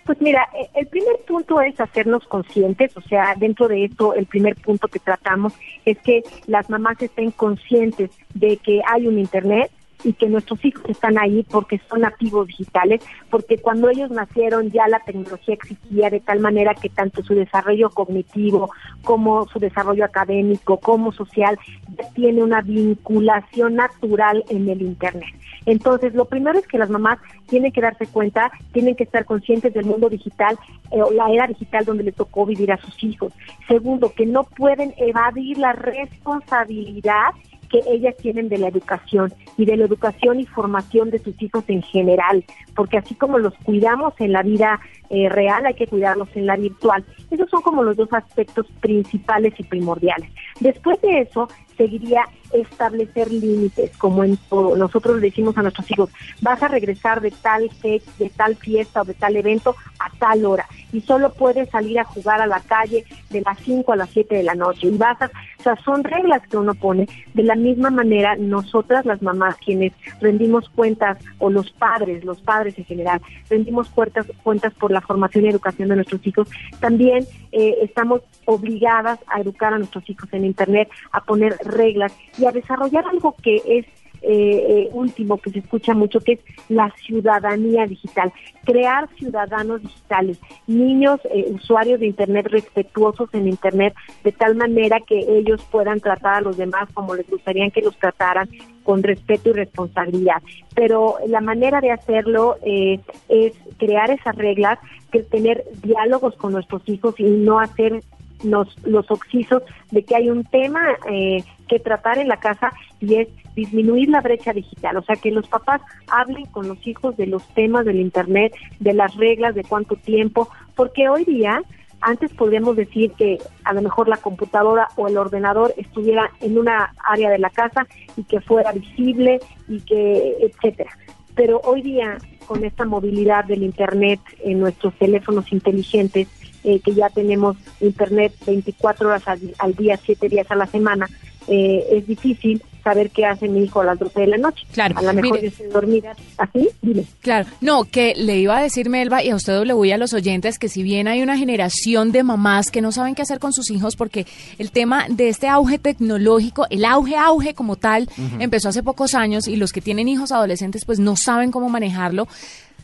Pues 0.05 0.21
mira, 0.21 0.47
eh, 0.55 0.69
el 0.75 0.87
primer 0.87 1.17
punto 1.27 1.61
es 1.61 1.81
hacernos 1.81 2.27
conscientes, 2.27 2.95
o 2.97 3.01
sea, 3.01 3.35
dentro 3.37 3.69
de 3.69 3.85
esto 3.85 4.15
el 4.15 4.27
primer 4.27 4.55
punto 4.57 4.89
que 4.89 4.99
tratamos 4.99 5.55
es 5.85 5.99
que 5.99 6.23
las 6.47 6.69
mamás 6.69 7.01
estén 7.01 7.31
conscientes 7.31 8.11
de 8.35 8.59
que 8.59 8.83
hay 8.87 9.07
un 9.07 9.19
Internet, 9.19 9.71
y 10.05 10.13
que 10.13 10.29
nuestros 10.29 10.65
hijos 10.65 10.85
están 10.89 11.19
ahí 11.19 11.45
porque 11.51 11.81
son 11.89 12.03
nativos 12.03 12.47
digitales, 12.47 13.03
porque 13.31 13.59
cuando 13.59 13.89
ellos 13.89 14.11
nacieron 14.11 14.71
ya 14.71 14.87
la 14.89 15.01
tecnología 15.01 15.55
existía 15.55 16.11
de 16.11 16.21
tal 16.21 16.41
manera 16.41 16.75
que 16.75 16.89
tanto 16.89 17.23
su 17.23 17.35
desarrollo 17.35 17.91
cognitivo 17.91 18.71
como 19.03 19.47
su 19.49 19.59
desarrollo 19.59 20.05
académico 20.05 20.79
como 20.79 21.13
social 21.13 21.59
ya 21.97 22.09
tiene 22.11 22.43
una 22.43 22.61
vinculación 22.61 23.77
natural 23.77 24.45
en 24.49 24.69
el 24.69 24.83
Internet. 24.83 25.35
Entonces, 25.67 26.15
lo 26.15 26.27
primero 26.27 26.59
es 26.59 26.67
que 26.67 26.79
las 26.79 26.91
mamás 26.91 27.19
tienen 27.47 27.73
que 27.73 27.81
darse 27.81 28.07
cuenta, 28.07 28.51
tienen 28.73 28.97
que 28.97 29.05
estar 29.05 29.25
conscientes 29.25 29.73
del 29.73 29.87
mundo 29.87 30.11
digital, 30.11 30.59
eh, 30.91 30.99
la 31.15 31.31
era 31.31 31.47
digital 31.47 31.85
donde 31.85 32.05
le 32.05 32.13
tocó 32.13 32.45
vivir 32.45 32.73
a 32.73 32.77
sus 32.77 33.03
hijos. 33.03 33.33
Segundo, 33.67 34.13
que 34.15 34.27
no 34.27 34.45
pueden 34.45 34.95
evadir 34.99 35.59
la 35.59 35.73
responsabilidad 35.73 37.33
que 37.75 37.93
ellas 37.93 38.17
tienen 38.17 38.49
de 38.49 38.59
la 38.59 38.69
educación 38.69 39.33
y 39.57 39.65
de 39.65 39.77
la 39.77 39.87
educación 39.87 40.39
y 40.39 40.47
formación 40.47 41.11
de 41.11 41.19
sus 41.19 41.41
hijos 41.43 41.65
en 41.67 41.83
general, 41.83 42.45
porque 42.77 42.99
así 42.99 43.17
como 43.17 43.39
los 43.39 43.53
cuidamos 43.65 44.15
en 44.21 44.33
la 44.33 44.45
vida 44.45 44.81
eh, 45.11 45.29
real, 45.29 45.67
hay 45.67 45.75
que 45.75 45.89
cuidarlos 45.89 46.29
en 46.37 46.47
la 46.47 46.57
virtual. 46.57 47.05
Esos 47.33 47.51
son 47.51 47.63
como 47.63 47.83
los 47.83 47.97
dos 47.97 48.13
aspectos 48.13 48.67
principales 48.81 49.55
y 49.59 49.65
primordiales. 49.65 50.31
Después 50.61 51.01
de 51.03 51.23
eso, 51.23 51.49
seguiría 51.77 52.25
establecer 52.53 53.31
límites, 53.33 53.97
como 53.99 54.25
en 54.25 54.37
todo. 54.37 54.77
Nosotros 54.77 55.17
le 55.17 55.29
decimos 55.29 55.57
a 55.59 55.63
nuestros 55.63 55.91
hijos, 55.91 56.11
vas 56.41 56.63
a 56.63 56.69
regresar 56.69 57.21
de 57.21 57.31
tal 57.31 57.71
de 57.83 58.31
tal 58.31 58.57
fiesta 58.57 59.03
o 59.03 59.05
de 59.05 59.15
tal 59.15 59.37
evento 59.37 59.75
a 59.99 60.11
tal 60.19 60.45
hora 60.45 60.67
y 60.95 61.01
solo 61.01 61.33
puedes 61.33 61.69
salir 61.71 61.99
a 61.99 62.05
jugar 62.05 62.41
a 62.41 62.47
la 62.47 62.61
calle 62.61 63.05
de 63.31 63.41
las 63.41 63.59
5 63.59 63.93
a 63.93 63.97
las 63.97 64.11
7 64.11 64.37
de 64.37 64.43
la 64.45 64.55
noche. 64.55 64.87
Y 64.87 64.97
vas 64.97 65.21
a, 65.21 65.27
o 65.59 65.63
sea, 65.63 65.77
son 65.85 66.05
reglas 66.05 66.47
que 66.49 66.57
uno 66.57 66.75
pone. 66.75 67.09
De 67.35 67.43
la 67.43 67.57
misma 67.57 67.91
manera, 67.91 68.37
nosotras 68.37 69.05
las 69.05 69.21
mamás, 69.21 69.57
quienes 69.57 69.93
rendimos 70.21 70.69
cuentas, 70.69 71.19
o 71.39 71.51
los 71.51 71.73
padres, 71.73 72.25
los 72.25 72.41
padres 72.41 72.79
en 72.79 72.85
general, 72.85 73.21
rendimos 73.51 73.89
cuentas, 73.89 74.27
cuentas 74.45 74.73
por 74.75 74.93
la 74.93 75.01
formación 75.01 75.45
y 75.45 75.49
educación 75.49 75.89
de 75.89 75.97
nuestros 75.97 76.25
hijos, 76.27 76.49
también 76.79 77.27
eh, 77.55 77.79
estamos 77.83 78.23
obligadas 78.47 79.19
a 79.29 79.41
educar 79.41 79.73
a 79.73 79.79
nuestros 79.79 80.09
hijos 80.11 80.29
en 80.33 80.45
Internet, 80.45 80.89
a 81.13 81.23
poner 81.23 81.57
reglas 81.65 82.13
y 82.39 82.47
a 82.47 82.53
desarrollar 82.53 83.07
algo 83.07 83.35
que 83.43 83.63
es 83.67 83.87
eh, 84.27 84.87
eh, 84.87 84.89
último 84.93 85.37
que 85.37 85.51
se 85.51 85.59
escucha 85.59 85.93
mucho, 85.93 86.19
que 86.19 86.33
es 86.33 86.41
la 86.71 86.91
ciudadanía 87.05 87.87
digital. 87.87 88.33
Crear 88.65 89.07
ciudadanos 89.19 89.83
digitales, 89.83 90.41
niños 90.67 91.21
eh, 91.31 91.51
usuarios 91.51 92.01
de 92.01 92.07
Internet 92.07 92.47
respetuosos 92.49 93.29
en 93.35 93.49
Internet, 93.49 93.95
de 94.23 94.33
tal 94.33 94.55
manera 94.55 94.99
que 95.01 95.19
ellos 95.19 95.63
puedan 95.71 96.01
tratar 96.01 96.37
a 96.37 96.41
los 96.41 96.57
demás 96.57 96.89
como 96.95 97.15
les 97.15 97.29
gustaría 97.29 97.69
que 97.69 97.83
los 97.83 97.99
trataran, 97.99 98.49
con 98.85 99.03
respeto 99.03 99.51
y 99.51 99.55
responsabilidad. 99.55 100.43
Pero 100.75 101.17
la 101.27 101.41
manera 101.41 101.81
de 101.81 101.91
hacerlo 101.91 102.57
eh, 102.65 103.01
es 103.29 103.55
crear 103.79 104.11
esas 104.11 104.37
reglas, 104.37 104.79
que 105.11 105.25
tener 105.25 105.65
diálogos 105.83 106.37
con 106.37 106.53
nuestros 106.53 106.89
hijos 106.89 107.19
y 107.19 107.25
no 107.25 107.59
hacer 107.59 108.01
los, 108.45 108.69
los 108.85 109.11
oxisos 109.11 109.63
de 109.91 110.05
que 110.05 110.15
hay 110.15 110.31
un 110.31 110.45
tema 110.45 110.81
eh, 111.11 111.43
que 111.69 111.79
tratar 111.79 112.19
en 112.19 112.29
la 112.29 112.39
casa 112.39 112.73
y 113.01 113.17
es 113.17 113.29
disminuir 113.55 114.09
la 114.09 114.21
brecha 114.21 114.53
digital, 114.53 114.97
o 114.97 115.03
sea, 115.03 115.17
que 115.17 115.31
los 115.31 115.47
papás 115.49 115.81
hablen 116.09 116.45
con 116.47 116.67
los 116.67 116.85
hijos 116.87 117.17
de 117.17 117.27
los 117.27 117.47
temas 117.55 117.85
del 117.85 118.01
Internet, 118.01 118.53
de 118.81 118.93
las 118.93 119.15
reglas, 119.17 119.55
de 119.55 119.63
cuánto 119.63 119.97
tiempo, 119.97 120.49
porque 120.75 121.09
hoy 121.09 121.25
día 121.25 121.63
antes 122.05 122.33
podríamos 122.33 122.77
decir 122.77 123.13
que 123.13 123.39
a 123.65 123.73
lo 123.73 123.81
mejor 123.81 124.09
la 124.09 124.19
computadora 124.19 124.89
o 124.97 125.09
el 125.09 125.17
ordenador 125.17 125.75
estuviera 125.77 126.31
en 126.41 126.59
una 126.59 126.95
área 126.99 127.31
de 127.31 127.39
la 127.39 127.49
casa 127.49 127.87
y 128.17 128.25
que 128.25 128.41
fuera 128.41 128.73
visible 128.73 129.41
y 129.69 129.81
que 129.81 130.37
etcétera. 130.41 130.91
Pero 131.35 131.61
hoy 131.65 131.81
día 131.83 132.19
con 132.47 132.63
esta 132.63 132.85
movilidad 132.85 133.47
del 133.47 133.63
internet 133.63 134.21
en 134.41 134.61
nuestros 134.61 134.95
teléfonos 134.99 135.51
inteligentes 135.51 136.29
eh, 136.63 136.81
que 136.81 136.93
ya 136.93 137.09
tenemos 137.09 137.57
internet 137.81 138.35
24 138.47 139.09
horas 139.09 139.27
al, 139.27 139.41
al 139.59 139.75
día, 139.75 139.97
7 139.97 140.29
días 140.29 140.51
a 140.51 140.57
la 140.57 140.67
semana, 140.67 141.09
eh, 141.49 141.87
es 141.91 142.07
difícil 142.07 142.63
saber 142.85 143.11
qué 143.11 143.25
hace 143.25 143.49
mi 143.49 143.65
hijo 143.65 143.81
a 143.81 143.85
las 143.85 143.99
12 143.99 144.21
de 144.21 144.27
la 144.29 144.37
noche. 144.37 144.65
Claro, 144.73 144.97
A 144.99 145.03
lo 145.03 145.13
mejor 145.13 145.41
yo 145.41 145.49
estoy 145.49 145.67
dormida 145.67 146.15
así, 146.39 146.69
dime. 146.83 147.05
Claro, 147.21 147.49
no, 147.61 147.85
que 147.85 148.15
le 148.15 148.39
iba 148.39 148.59
a 148.59 148.63
decir 148.63 148.89
Melba 148.91 149.23
y 149.25 149.31
a 149.31 149.37
usted 149.37 149.65
le 149.65 149.73
voy 149.73 149.91
a 149.91 149.99
los 149.99 150.13
oyentes 150.13 150.59
que 150.59 150.69
si 150.69 150.83
bien 150.83 151.09
hay 151.09 151.23
una 151.23 151.37
generación 151.37 152.13
de 152.13 152.23
mamás 152.23 152.71
que 152.71 152.83
no 152.83 152.93
saben 152.93 153.15
qué 153.15 153.23
hacer 153.23 153.41
con 153.41 153.53
sus 153.53 153.71
hijos 153.71 153.97
porque 153.97 154.27
el 154.59 154.71
tema 154.71 155.07
de 155.09 155.29
este 155.29 155.49
auge 155.49 155.79
tecnológico, 155.79 156.67
el 156.71 156.85
auge 156.85 157.17
auge 157.17 157.55
como 157.55 157.77
tal, 157.77 158.09
empezó 158.39 158.69
hace 158.69 158.83
pocos 158.83 159.15
años 159.15 159.49
y 159.49 159.57
los 159.57 159.73
que 159.73 159.81
tienen 159.81 160.09
hijos 160.09 160.31
adolescentes 160.31 160.85
pues 160.85 160.99
no 160.99 161.17
saben 161.17 161.51
cómo 161.51 161.69
manejarlo. 161.69 162.29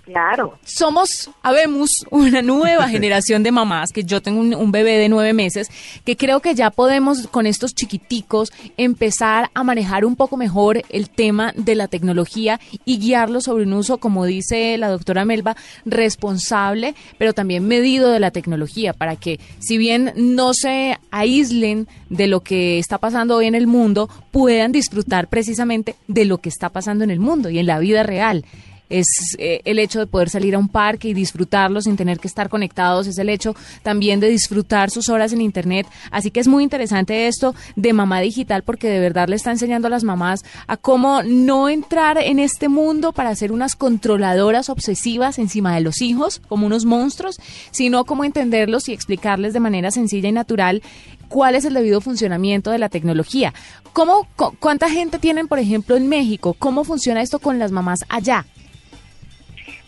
Claro. 0.04 0.58
Somos, 0.64 1.30
habemos 1.42 1.90
una 2.10 2.42
nueva 2.42 2.88
generación 2.90 3.42
de 3.42 3.52
mamás, 3.52 3.90
que 3.92 4.04
yo 4.04 4.20
tengo 4.20 4.40
un, 4.40 4.54
un 4.54 4.72
bebé 4.72 4.98
de 4.98 5.08
nueve 5.08 5.32
meses, 5.32 5.68
que 6.04 6.16
creo 6.16 6.40
que 6.40 6.54
ya 6.54 6.70
podemos 6.70 7.26
con 7.28 7.46
estos 7.46 7.74
chiquiticos 7.74 8.52
empezar 8.76 9.50
a 9.54 9.64
manejar 9.64 10.04
un 10.04 10.16
poco 10.16 10.36
mejor 10.36 10.82
el 10.88 11.10
tema 11.10 11.52
de 11.56 11.74
la 11.74 11.88
tecnología 11.88 12.60
y 12.84 12.98
guiarlos 12.98 13.44
sobre 13.44 13.64
un 13.64 13.72
uso, 13.72 13.98
como 13.98 14.24
dice 14.24 14.76
la 14.78 14.88
doctora 14.88 15.24
Melba, 15.24 15.56
responsable, 15.84 16.94
pero 17.18 17.32
también 17.32 17.66
medido 17.66 18.10
de 18.10 18.20
la 18.20 18.30
tecnología, 18.30 18.92
para 18.92 19.16
que 19.16 19.38
si 19.58 19.78
bien 19.78 20.12
no 20.16 20.54
se 20.54 20.98
aíslen 21.10 21.88
de 22.08 22.26
lo 22.26 22.40
que 22.40 22.78
está 22.78 22.98
pasando 22.98 23.36
hoy 23.36 23.46
en 23.46 23.54
el 23.54 23.66
mundo, 23.66 24.08
puedan 24.30 24.72
disfrutar 24.72 25.28
precisamente 25.28 25.96
de 26.08 26.24
lo 26.24 26.38
que 26.38 26.48
está 26.48 26.68
pasando 26.70 27.04
en 27.04 27.10
el 27.10 27.20
mundo 27.20 27.50
y 27.50 27.58
en 27.58 27.66
la 27.66 27.78
vida 27.78 28.02
real 28.02 28.44
es 28.90 29.06
eh, 29.38 29.62
el 29.64 29.78
hecho 29.78 29.98
de 30.00 30.06
poder 30.06 30.28
salir 30.28 30.54
a 30.54 30.58
un 30.58 30.68
parque 30.68 31.08
y 31.08 31.14
disfrutarlo 31.14 31.80
sin 31.80 31.96
tener 31.96 32.18
que 32.18 32.28
estar 32.28 32.48
conectados, 32.48 33.06
es 33.06 33.16
el 33.18 33.28
hecho 33.28 33.54
también 33.82 34.20
de 34.20 34.28
disfrutar 34.28 34.90
sus 34.90 35.08
horas 35.08 35.32
en 35.32 35.40
Internet. 35.40 35.86
Así 36.10 36.30
que 36.30 36.40
es 36.40 36.48
muy 36.48 36.62
interesante 36.64 37.26
esto 37.28 37.54
de 37.76 37.92
mamá 37.92 38.20
digital 38.20 38.62
porque 38.64 38.88
de 38.88 39.00
verdad 39.00 39.28
le 39.28 39.36
está 39.36 39.50
enseñando 39.50 39.86
a 39.86 39.90
las 39.90 40.04
mamás 40.04 40.44
a 40.66 40.76
cómo 40.76 41.22
no 41.22 41.68
entrar 41.68 42.18
en 42.18 42.38
este 42.38 42.68
mundo 42.68 43.12
para 43.12 43.34
ser 43.34 43.52
unas 43.52 43.76
controladoras 43.76 44.68
obsesivas 44.68 45.38
encima 45.38 45.74
de 45.74 45.80
los 45.80 46.02
hijos, 46.02 46.42
como 46.48 46.66
unos 46.66 46.84
monstruos, 46.84 47.38
sino 47.70 48.04
cómo 48.04 48.24
entenderlos 48.24 48.88
y 48.88 48.92
explicarles 48.92 49.52
de 49.52 49.60
manera 49.60 49.90
sencilla 49.90 50.28
y 50.28 50.32
natural 50.32 50.82
cuál 51.28 51.54
es 51.54 51.64
el 51.64 51.74
debido 51.74 52.00
funcionamiento 52.00 52.72
de 52.72 52.78
la 52.78 52.88
tecnología. 52.88 53.54
¿Cómo, 53.92 54.26
cu- 54.36 54.52
¿Cuánta 54.58 54.90
gente 54.90 55.18
tienen, 55.20 55.46
por 55.46 55.60
ejemplo, 55.60 55.96
en 55.96 56.08
México? 56.08 56.54
¿Cómo 56.58 56.82
funciona 56.82 57.22
esto 57.22 57.38
con 57.38 57.58
las 57.60 57.70
mamás 57.70 58.00
allá? 58.08 58.46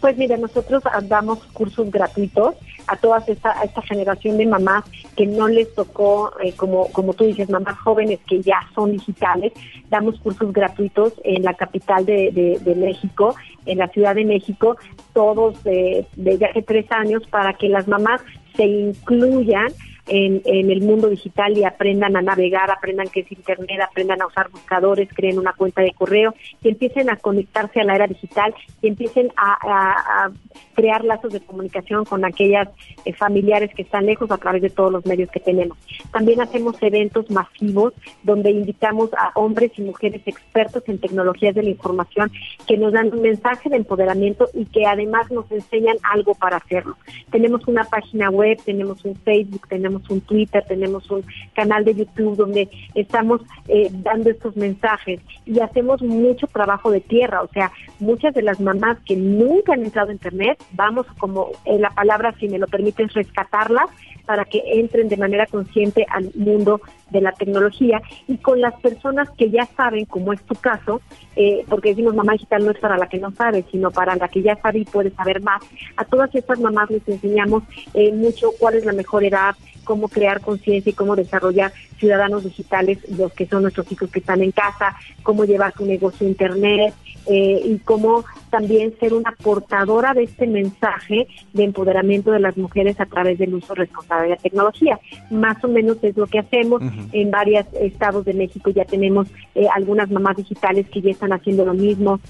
Pues 0.02 0.18
mira, 0.18 0.36
nosotros 0.36 0.82
damos 1.04 1.38
cursos 1.52 1.88
gratuitos 1.90 2.56
a 2.88 2.96
toda 2.96 3.22
esta, 3.26 3.58
a 3.58 3.62
esta 3.62 3.80
generación 3.82 4.36
de 4.36 4.46
mamás 4.46 4.84
que 5.16 5.26
no 5.26 5.46
les 5.46 5.72
tocó, 5.74 6.32
eh, 6.42 6.52
como, 6.56 6.88
como 6.90 7.14
tú 7.14 7.22
dices, 7.24 7.48
mamás 7.48 7.78
jóvenes 7.78 8.18
que 8.28 8.42
ya 8.42 8.58
son 8.74 8.90
digitales. 8.92 9.52
Damos 9.90 10.18
cursos 10.18 10.52
gratuitos 10.52 11.14
en 11.22 11.44
la 11.44 11.54
capital 11.54 12.04
de, 12.04 12.32
de- 12.32 12.58
de 12.58 12.74
México, 12.74 13.36
en 13.64 13.78
la 13.78 13.86
Ciudad 13.88 14.16
de 14.16 14.24
México, 14.24 14.76
todos 15.14 15.62
de- 15.62 16.04
desde 16.16 16.46
hace 16.46 16.62
tres 16.62 16.90
años, 16.90 17.22
para 17.30 17.52
que 17.54 17.68
las 17.68 17.86
mamás 17.86 18.20
se 18.56 18.64
incluyan 18.66 19.68
en, 20.06 20.42
el 20.44 20.80
mundo 20.82 21.08
digital 21.08 21.56
y 21.56 21.64
aprendan 21.64 22.16
a 22.16 22.22
navegar, 22.22 22.70
aprendan 22.70 23.08
qué 23.08 23.20
es 23.20 23.32
Internet, 23.32 23.80
aprendan 23.80 24.20
a 24.22 24.26
usar 24.26 24.50
buscadores, 24.50 25.08
creen 25.14 25.38
una 25.38 25.52
cuenta 25.52 25.82
de 25.82 25.92
correo 25.92 26.34
y 26.62 26.68
empiecen 26.68 27.10
a 27.10 27.16
conectarse 27.16 27.80
a 27.80 27.84
la 27.84 27.94
era 27.94 28.06
digital 28.06 28.54
y 28.80 28.88
empiecen 28.88 29.32
a 29.36 30.30
crear 30.74 31.04
lazos 31.04 31.32
de 31.32 31.40
comunicación 31.40 32.04
con 32.04 32.24
aquellas 32.24 32.68
eh, 33.04 33.12
familiares 33.12 33.70
que 33.74 33.82
están 33.82 34.06
lejos 34.06 34.30
a 34.30 34.38
través 34.38 34.62
de 34.62 34.70
todos 34.70 34.92
los 34.92 35.04
medios 35.06 35.30
que 35.30 35.40
tenemos. 35.40 35.76
También 36.12 36.40
hacemos 36.40 36.76
eventos 36.82 37.30
masivos 37.30 37.94
donde 38.22 38.50
invitamos 38.50 39.10
a 39.14 39.32
hombres 39.34 39.72
y 39.76 39.82
mujeres 39.82 40.22
expertos 40.26 40.82
en 40.86 40.98
tecnologías 40.98 41.54
de 41.54 41.62
la 41.62 41.70
información 41.70 42.30
que 42.66 42.76
nos 42.76 42.92
dan 42.92 43.12
un 43.12 43.22
mensaje 43.22 43.68
de 43.68 43.76
empoderamiento 43.76 44.48
y 44.54 44.64
que 44.66 44.86
además 44.86 45.30
nos 45.30 45.50
enseñan 45.50 45.96
algo 46.02 46.34
para 46.34 46.56
hacerlo. 46.56 46.96
Tenemos 47.30 47.66
una 47.66 47.84
página 47.84 48.30
web, 48.30 48.58
tenemos 48.64 49.04
un 49.04 49.14
Facebook, 49.16 49.68
tenemos 49.68 49.91
un 50.08 50.20
Twitter, 50.20 50.64
tenemos 50.66 51.10
un 51.10 51.24
canal 51.54 51.84
de 51.84 51.94
YouTube 51.94 52.36
donde 52.36 52.68
estamos 52.94 53.40
eh, 53.68 53.88
dando 53.92 54.30
estos 54.30 54.56
mensajes 54.56 55.20
y 55.46 55.60
hacemos 55.60 56.02
mucho 56.02 56.46
trabajo 56.46 56.90
de 56.90 57.00
tierra, 57.00 57.42
o 57.42 57.48
sea, 57.48 57.72
muchas 57.98 58.34
de 58.34 58.42
las 58.42 58.60
mamás 58.60 58.98
que 59.06 59.16
nunca 59.16 59.74
han 59.74 59.84
entrado 59.84 60.10
a 60.10 60.12
Internet, 60.12 60.62
vamos 60.72 61.06
como 61.18 61.50
eh, 61.64 61.78
la 61.78 61.90
palabra, 61.90 62.34
si 62.38 62.48
me 62.48 62.58
lo 62.58 62.66
permiten, 62.66 63.08
rescatarlas 63.08 63.90
para 64.26 64.44
que 64.44 64.62
entren 64.66 65.08
de 65.08 65.16
manera 65.16 65.46
consciente 65.46 66.06
al 66.08 66.30
mundo 66.34 66.80
de 67.10 67.20
la 67.20 67.32
tecnología 67.32 68.00
y 68.28 68.38
con 68.38 68.60
las 68.60 68.74
personas 68.80 69.28
que 69.30 69.50
ya 69.50 69.66
saben, 69.76 70.04
como 70.06 70.32
es 70.32 70.42
tu 70.42 70.54
caso, 70.54 71.00
eh, 71.36 71.64
porque 71.68 71.90
decimos 71.90 72.14
mamá 72.14 72.32
digital 72.32 72.64
no 72.64 72.70
es 72.70 72.78
para 72.78 72.96
la 72.96 73.08
que 73.08 73.18
no 73.18 73.30
sabe, 73.32 73.64
sino 73.70 73.90
para 73.90 74.16
la 74.16 74.28
que 74.28 74.42
ya 74.42 74.56
sabe 74.56 74.80
y 74.80 74.84
puede 74.84 75.10
saber 75.10 75.42
más. 75.42 75.62
A 75.96 76.04
todas 76.04 76.34
estas 76.34 76.60
mamás 76.60 76.90
les 76.90 77.06
enseñamos 77.08 77.62
eh, 77.94 78.12
mucho 78.12 78.50
cuál 78.58 78.74
es 78.74 78.84
la 78.84 78.92
mejor 78.92 79.24
edad, 79.24 79.54
cómo 79.84 80.08
crear 80.08 80.40
conciencia 80.40 80.90
y 80.90 80.94
cómo 80.94 81.16
desarrollar 81.16 81.72
ciudadanos 81.98 82.44
digitales, 82.44 82.98
los 83.16 83.32
que 83.32 83.46
son 83.46 83.62
nuestros 83.62 83.90
hijos 83.92 84.10
que 84.10 84.18
están 84.18 84.42
en 84.42 84.52
casa, 84.52 84.96
cómo 85.22 85.44
llevar 85.44 85.72
su 85.76 85.86
negocio 85.86 86.26
a 86.26 86.30
internet 86.30 86.94
eh, 87.26 87.62
y 87.64 87.78
cómo 87.78 88.24
también 88.50 88.94
ser 88.98 89.14
una 89.14 89.32
portadora 89.32 90.12
de 90.12 90.24
este 90.24 90.46
mensaje 90.46 91.28
de 91.52 91.64
empoderamiento 91.64 92.32
de 92.32 92.40
las 92.40 92.56
mujeres 92.56 92.98
a 93.00 93.06
través 93.06 93.38
del 93.38 93.54
uso 93.54 93.74
responsable 93.74 94.24
de 94.24 94.30
la 94.30 94.36
tecnología. 94.36 94.98
Más 95.30 95.62
o 95.64 95.68
menos 95.68 95.98
es 96.02 96.16
lo 96.16 96.26
que 96.26 96.40
hacemos. 96.40 96.82
En 97.12 97.30
varios 97.30 97.64
estados 97.80 98.24
de 98.24 98.34
México 98.34 98.70
ya 98.70 98.84
tenemos 98.84 99.28
eh, 99.54 99.66
algunas 99.72 100.10
mamás 100.10 100.36
digitales 100.36 100.88
que 100.90 101.00
ya 101.00 101.10
están 101.10 101.32
haciendo 101.32 101.64
lo 101.64 101.74
mismo. 101.74 102.20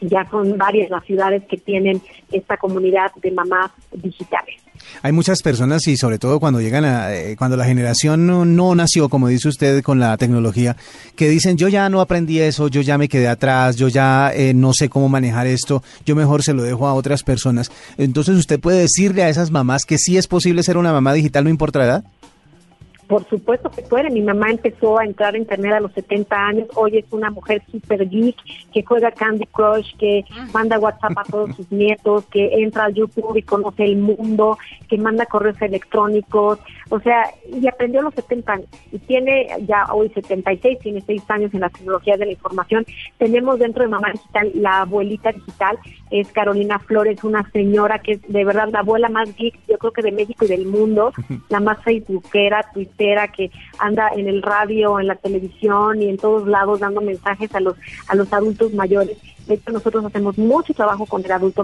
Ya 0.00 0.28
son 0.30 0.56
varias 0.56 0.90
las 0.90 1.04
ciudades 1.04 1.42
que 1.48 1.56
tienen 1.56 2.00
esta 2.30 2.56
comunidad 2.56 3.10
de 3.22 3.30
mamás 3.32 3.70
digitales. 3.92 4.56
Hay 5.02 5.12
muchas 5.12 5.42
personas 5.42 5.86
y 5.86 5.96
sobre 5.96 6.18
todo 6.18 6.40
cuando 6.40 6.60
llegan 6.60 6.84
a, 6.84 7.14
eh, 7.14 7.36
cuando 7.36 7.56
la 7.56 7.64
generación 7.64 8.26
no, 8.26 8.74
nació, 8.74 9.08
como 9.08 9.28
dice 9.28 9.48
usted, 9.48 9.82
con 9.82 9.98
la 9.98 10.16
tecnología, 10.16 10.76
que 11.16 11.28
dicen 11.28 11.56
yo 11.56 11.68
ya 11.68 11.88
no 11.88 12.00
aprendí 12.00 12.40
eso, 12.40 12.68
yo 12.68 12.80
ya 12.80 12.98
me 12.98 13.08
quedé 13.08 13.28
atrás, 13.28 13.76
yo 13.76 13.88
ya 13.88 14.32
eh, 14.34 14.54
no 14.54 14.72
sé 14.72 14.88
cómo 14.88 15.08
manejar 15.08 15.46
esto, 15.46 15.82
yo 16.04 16.14
mejor 16.16 16.42
se 16.42 16.54
lo 16.54 16.62
dejo 16.62 16.86
a 16.86 16.94
otras 16.94 17.22
personas. 17.22 17.70
Entonces 17.96 18.36
usted 18.36 18.60
puede 18.60 18.80
decirle 18.80 19.22
a 19.22 19.28
esas 19.28 19.50
mamás 19.50 19.84
que 19.84 19.98
sí 19.98 20.16
es 20.16 20.26
posible 20.26 20.62
ser 20.62 20.76
una 20.76 20.92
mamá 20.92 21.12
digital, 21.12 21.44
no 21.44 21.50
importa 21.50 21.78
la 21.80 21.84
edad. 21.84 22.04
Por 23.08 23.26
supuesto 23.28 23.70
que 23.70 23.82
puede. 23.82 24.10
Mi 24.10 24.20
mamá 24.20 24.50
empezó 24.50 24.98
a 24.98 25.04
entrar 25.04 25.34
a 25.34 25.38
internet 25.38 25.72
a 25.72 25.80
los 25.80 25.92
70 25.92 26.36
años. 26.36 26.68
Hoy 26.74 26.98
es 26.98 27.06
una 27.10 27.30
mujer 27.30 27.62
super 27.70 28.08
geek 28.08 28.36
que 28.72 28.82
juega 28.82 29.10
Candy 29.10 29.46
Crush, 29.46 29.96
que 29.96 30.24
manda 30.52 30.78
WhatsApp 30.78 31.16
a 31.16 31.24
todos 31.24 31.56
sus 31.56 31.72
nietos, 31.72 32.26
que 32.26 32.62
entra 32.62 32.84
a 32.84 32.90
YouTube 32.90 33.36
y 33.36 33.42
conoce 33.42 33.84
el 33.84 33.96
mundo, 33.96 34.58
que 34.88 34.98
manda 34.98 35.24
correos 35.26 35.60
electrónicos. 35.62 36.58
O 36.90 37.00
sea, 37.00 37.30
y 37.50 37.66
aprendió 37.66 38.00
a 38.00 38.04
los 38.04 38.14
70 38.14 38.52
años. 38.52 38.68
Y 38.92 38.98
tiene 38.98 39.48
ya 39.66 39.86
hoy 39.92 40.10
76, 40.10 40.78
tiene 40.78 41.00
6 41.00 41.22
años 41.28 41.54
en 41.54 41.60
las 41.60 41.72
tecnologías 41.72 42.18
de 42.18 42.26
la 42.26 42.32
información. 42.32 42.84
Tenemos 43.16 43.58
dentro 43.58 43.82
de 43.82 43.88
Mamá 43.88 44.12
Digital 44.12 44.50
la 44.54 44.82
abuelita 44.82 45.32
digital, 45.32 45.78
es 46.10 46.30
Carolina 46.32 46.78
Flores, 46.78 47.24
una 47.24 47.48
señora 47.50 47.98
que 48.00 48.12
es 48.12 48.22
de 48.28 48.44
verdad 48.44 48.68
la 48.70 48.80
abuela 48.80 49.08
más 49.08 49.34
geek, 49.36 49.58
yo 49.68 49.78
creo 49.78 49.92
que 49.92 50.02
de 50.02 50.12
México 50.12 50.44
y 50.44 50.48
del 50.48 50.66
mundo, 50.66 51.12
la 51.48 51.60
más 51.60 51.82
facebookera, 51.82 52.70
twittera, 52.98 53.28
que 53.28 53.50
anda 53.78 54.10
en 54.14 54.28
el 54.28 54.42
radio, 54.42 55.00
en 55.00 55.06
la 55.06 55.16
televisión 55.16 56.02
y 56.02 56.08
en 56.08 56.18
todos 56.18 56.46
lados 56.46 56.80
dando 56.80 57.00
mensajes 57.00 57.54
a 57.54 57.60
los, 57.60 57.76
a 58.08 58.14
los 58.14 58.32
adultos 58.32 58.74
mayores. 58.74 59.18
De 59.46 59.54
hecho, 59.54 59.72
nosotros 59.72 60.04
hacemos 60.04 60.36
mucho 60.36 60.74
trabajo 60.74 61.06
con 61.06 61.24
el 61.24 61.32
adulto 61.32 61.62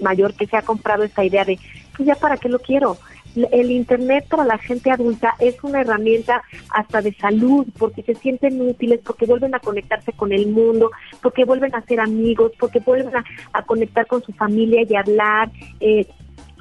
mayor 0.00 0.34
que 0.34 0.46
se 0.46 0.56
ha 0.56 0.62
comprado 0.62 1.02
esta 1.02 1.24
idea 1.24 1.44
de, 1.44 1.58
pues 1.96 2.06
ya 2.06 2.14
para 2.14 2.36
qué 2.36 2.48
lo 2.48 2.60
quiero. 2.60 2.96
el 3.34 3.72
Internet 3.72 4.26
para 4.28 4.44
la 4.44 4.58
gente 4.58 4.92
adulta 4.92 5.34
es 5.40 5.56
una 5.64 5.80
herramienta 5.80 6.42
hasta 6.70 7.02
de 7.02 7.12
salud, 7.14 7.66
porque 7.76 8.02
se 8.02 8.14
sienten 8.14 8.60
útiles, 8.60 9.00
porque 9.04 9.26
vuelven 9.26 9.54
a 9.54 9.58
conectarse 9.58 10.12
con 10.12 10.32
el 10.32 10.46
mundo, 10.46 10.92
porque 11.22 11.44
vuelven 11.44 11.74
a 11.74 11.82
ser 11.82 11.98
amigos, 11.98 12.52
porque 12.60 12.78
vuelven 12.78 13.16
a, 13.16 13.24
a 13.52 13.62
conectar 13.62 14.06
con 14.06 14.22
su 14.22 14.32
familia 14.32 14.82
y 14.88 14.94
hablar. 14.94 15.50
Eh, 15.80 16.06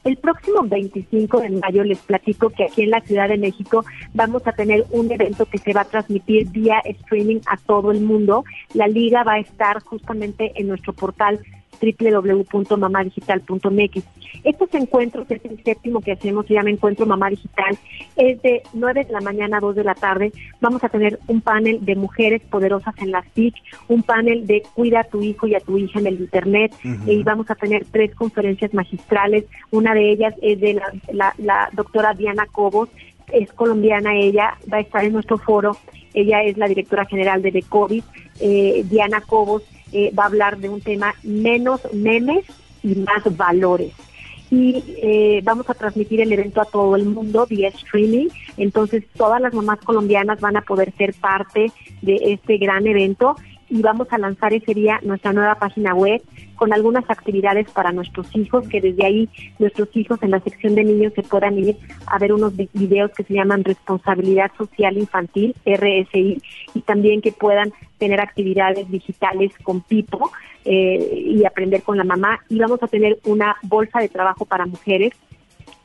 El 0.04 0.18
próximo 0.18 0.62
25 0.62 1.40
de 1.40 1.50
mayo 1.50 1.82
les 1.82 1.98
platico 1.98 2.50
que 2.50 2.64
aquí 2.64 2.82
en 2.82 2.90
la 2.90 3.00
Ciudad 3.00 3.26
de 3.26 3.38
México 3.38 3.86
vamos 4.12 4.46
a 4.46 4.52
tener 4.52 4.84
un 4.90 5.10
evento 5.10 5.46
que 5.46 5.56
se 5.56 5.72
va 5.72 5.80
a 5.80 5.86
transmitir 5.86 6.50
vía 6.50 6.80
streaming 6.84 7.40
a 7.46 7.56
todo 7.56 7.90
el 7.90 8.02
mundo. 8.02 8.44
La 8.74 8.86
liga 8.86 9.24
va 9.24 9.34
a 9.34 9.38
estar 9.38 9.82
justamente 9.82 10.52
en 10.56 10.68
nuestro 10.68 10.92
portal 10.92 11.40
www.mamadigital.mx. 11.80 14.02
Estos 14.42 14.74
encuentros, 14.74 15.30
es 15.30 15.44
el 15.44 15.62
séptimo 15.62 16.00
que 16.00 16.12
hacemos, 16.12 16.46
se 16.46 16.54
llama 16.54 16.70
Encuentro 16.70 17.06
Mamá 17.06 17.30
Digital, 17.30 17.78
es 18.16 18.42
de 18.42 18.62
9 18.72 19.04
de 19.04 19.12
la 19.12 19.20
mañana 19.20 19.58
a 19.58 19.60
2 19.60 19.76
de 19.76 19.84
la 19.84 19.94
tarde. 19.94 20.32
Vamos 20.60 20.82
a 20.84 20.88
tener 20.88 21.18
un 21.28 21.40
panel 21.40 21.84
de 21.84 21.96
mujeres 21.96 22.42
poderosas 22.42 22.94
en 22.98 23.10
las 23.10 23.26
TIC, 23.30 23.54
un 23.88 24.02
panel 24.02 24.46
de 24.46 24.62
cuida 24.74 25.00
a 25.00 25.04
tu 25.04 25.22
hijo 25.22 25.46
y 25.46 25.54
a 25.54 25.60
tu 25.60 25.78
hija 25.78 26.00
en 26.00 26.06
el 26.06 26.20
Internet, 26.20 26.74
y 27.06 27.22
vamos 27.22 27.50
a 27.50 27.54
tener 27.54 27.84
tres 27.90 28.14
conferencias 28.14 28.74
magistrales. 28.74 29.44
Una 29.70 29.94
de 29.94 30.10
ellas 30.10 30.34
es 30.42 30.60
de 30.60 30.80
la, 31.12 31.70
doctora 31.72 32.14
Diana 32.14 32.46
Cobos, 32.46 32.88
es 33.32 33.52
colombiana 33.52 34.16
ella, 34.16 34.58
va 34.70 34.78
a 34.78 34.80
estar 34.80 35.04
en 35.04 35.14
nuestro 35.14 35.38
foro. 35.38 35.76
Ella 36.12 36.42
es 36.42 36.56
la 36.56 36.68
directora 36.68 37.06
general 37.06 37.42
de 37.42 37.62
COVID. 37.62 38.04
Eh, 38.40 38.84
Diana 38.88 39.20
Cobos 39.20 39.62
eh, 39.94 40.12
va 40.16 40.24
a 40.24 40.26
hablar 40.26 40.58
de 40.58 40.68
un 40.68 40.80
tema 40.80 41.14
menos 41.22 41.80
memes 41.92 42.44
y 42.82 42.96
más 42.96 43.36
valores. 43.36 43.92
Y 44.50 44.82
eh, 45.02 45.40
vamos 45.42 45.70
a 45.70 45.74
transmitir 45.74 46.20
el 46.20 46.32
evento 46.32 46.60
a 46.60 46.64
todo 46.64 46.96
el 46.96 47.04
mundo 47.04 47.46
vía 47.46 47.68
streaming. 47.68 48.28
Entonces 48.56 49.04
todas 49.16 49.40
las 49.40 49.54
mamás 49.54 49.78
colombianas 49.78 50.40
van 50.40 50.56
a 50.56 50.62
poder 50.62 50.92
ser 50.98 51.14
parte 51.14 51.72
de 52.02 52.16
este 52.24 52.58
gran 52.58 52.86
evento 52.86 53.36
y 53.70 53.80
vamos 53.82 54.08
a 54.10 54.18
lanzar 54.18 54.52
ese 54.52 54.74
día 54.74 55.00
nuestra 55.02 55.32
nueva 55.32 55.54
página 55.54 55.94
web 55.94 56.20
con 56.56 56.72
algunas 56.72 57.08
actividades 57.08 57.70
para 57.70 57.92
nuestros 57.92 58.34
hijos, 58.34 58.68
que 58.68 58.80
desde 58.80 59.04
ahí 59.04 59.28
nuestros 59.58 59.88
hijos 59.96 60.22
en 60.22 60.30
la 60.30 60.40
sección 60.40 60.74
de 60.74 60.84
niños 60.84 61.12
se 61.14 61.22
puedan 61.22 61.58
ir 61.58 61.76
a 62.06 62.18
ver 62.18 62.32
unos 62.32 62.54
videos 62.72 63.10
que 63.12 63.24
se 63.24 63.34
llaman 63.34 63.64
Responsabilidad 63.64 64.50
Social 64.56 64.96
Infantil, 64.96 65.54
RSI, 65.64 66.40
y 66.74 66.80
también 66.82 67.20
que 67.20 67.32
puedan 67.32 67.72
tener 67.98 68.20
actividades 68.20 68.90
digitales 68.90 69.52
con 69.62 69.80
Pipo 69.80 70.30
eh, 70.64 71.24
y 71.26 71.44
aprender 71.44 71.82
con 71.82 71.96
la 71.96 72.04
mamá. 72.04 72.40
Y 72.48 72.58
vamos 72.58 72.82
a 72.82 72.88
tener 72.88 73.18
una 73.24 73.56
bolsa 73.62 74.00
de 74.00 74.08
trabajo 74.08 74.44
para 74.44 74.66
mujeres 74.66 75.12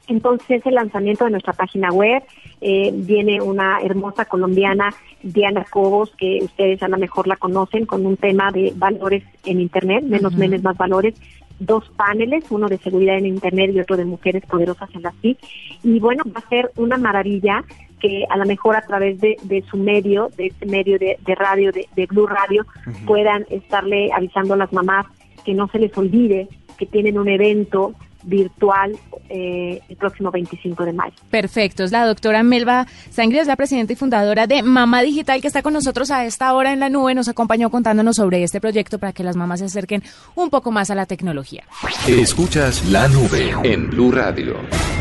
entonces, 0.10 0.66
el 0.66 0.76
lanzamiento 0.76 1.26
de 1.26 1.32
nuestra 1.32 1.54
página 1.54 1.92
web 1.92 2.24
eh, 2.62 2.92
viene 2.94 3.42
una 3.42 3.80
hermosa 3.82 4.26
colombiana, 4.26 4.94
Diana 5.22 5.66
Cobos, 5.70 6.12
que 6.18 6.40
ustedes 6.42 6.82
a 6.84 6.88
lo 6.88 6.98
mejor 6.98 7.28
la 7.28 7.38
conocen, 7.38 7.86
con 7.86 8.06
un 8.06 8.18
tema 8.18 8.52
de 8.52 8.74
valores 8.76 9.24
en 9.46 9.62
Internet, 9.62 10.04
menos 10.04 10.34
menos 10.36 10.64
más 10.64 10.78
valores, 10.78 11.16
dos 11.60 11.90
paneles, 11.96 12.46
uno 12.50 12.68
de 12.68 12.78
seguridad 12.78 13.18
en 13.18 13.26
Internet 13.26 13.72
y 13.74 13.80
otro 13.80 13.98
de 13.98 14.06
mujeres 14.06 14.44
poderosas 14.46 14.90
en 14.96 15.04
la 15.04 15.14
TIC. 15.22 15.38
Y 15.84 16.00
bueno, 16.00 16.24
va 16.26 16.40
a 16.40 16.50
ser 16.50 16.72
una 16.76 16.98
maravilla 16.98 17.64
que 18.00 18.26
a 18.30 18.38
lo 18.38 18.46
mejor 18.46 18.78
a 18.78 18.82
través 18.82 19.20
de, 19.20 19.64
su 19.70 19.78
medio, 19.78 20.30
de 20.38 20.48
este 20.48 20.66
medio 20.66 20.98
de, 20.98 21.18
radio, 21.36 21.72
de, 21.72 22.06
Blue 22.08 22.28
Radio, 22.28 22.66
puedan 23.06 23.46
estarle 23.50 24.10
avisando 24.14 24.54
a 24.54 24.58
las 24.58 24.72
mamás 24.72 25.06
que 25.44 25.54
no 25.54 25.68
se 25.68 25.80
les 25.80 25.96
olvide 25.98 26.48
que 26.78 26.86
tienen 26.86 27.20
un 27.20 27.28
evento 27.28 27.94
virtual 28.24 28.98
eh, 29.30 29.82
el 29.88 29.96
próximo 29.96 30.32
25 30.32 30.86
de 30.86 30.94
mayo. 30.94 31.14
Perfecto, 31.30 31.84
es 31.84 31.92
la 31.92 32.06
doctora 32.06 32.42
Melba 32.44 32.88
Sangre, 33.12 33.40
es 33.40 33.48
la 33.48 33.56
presidenta 33.56 33.94
y 33.94 33.96
fundadora 33.96 34.48
de 34.48 34.64
Mamá 34.64 35.02
Digital, 35.02 35.42
que 35.42 35.48
está 35.48 35.62
con 35.62 35.74
nosotros 35.74 36.10
a 36.12 36.26
esta 36.26 36.54
hora 36.54 36.74
en 36.74 36.80
la 36.80 36.90
nube, 36.90 37.14
nos 37.14 37.28
acompañó 37.28 37.70
contándonos 37.70 38.16
sobre 38.16 38.44
este 38.44 38.60
proyecto 38.60 38.98
para 38.98 39.14
que 39.14 39.24
las 39.24 39.36
mamás 39.36 39.60
se 39.60 39.66
acerquen 39.66 40.04
un 40.36 40.50
poco 40.50 40.72
más 40.72 40.90
a 40.90 40.96
la 40.96 41.06
tecnología. 41.06 41.64
Escuchas 42.08 42.86
la 42.86 43.08
nube 43.08 43.54
en 43.64 43.90
Blue 43.90 44.12
Radio. 44.12 44.56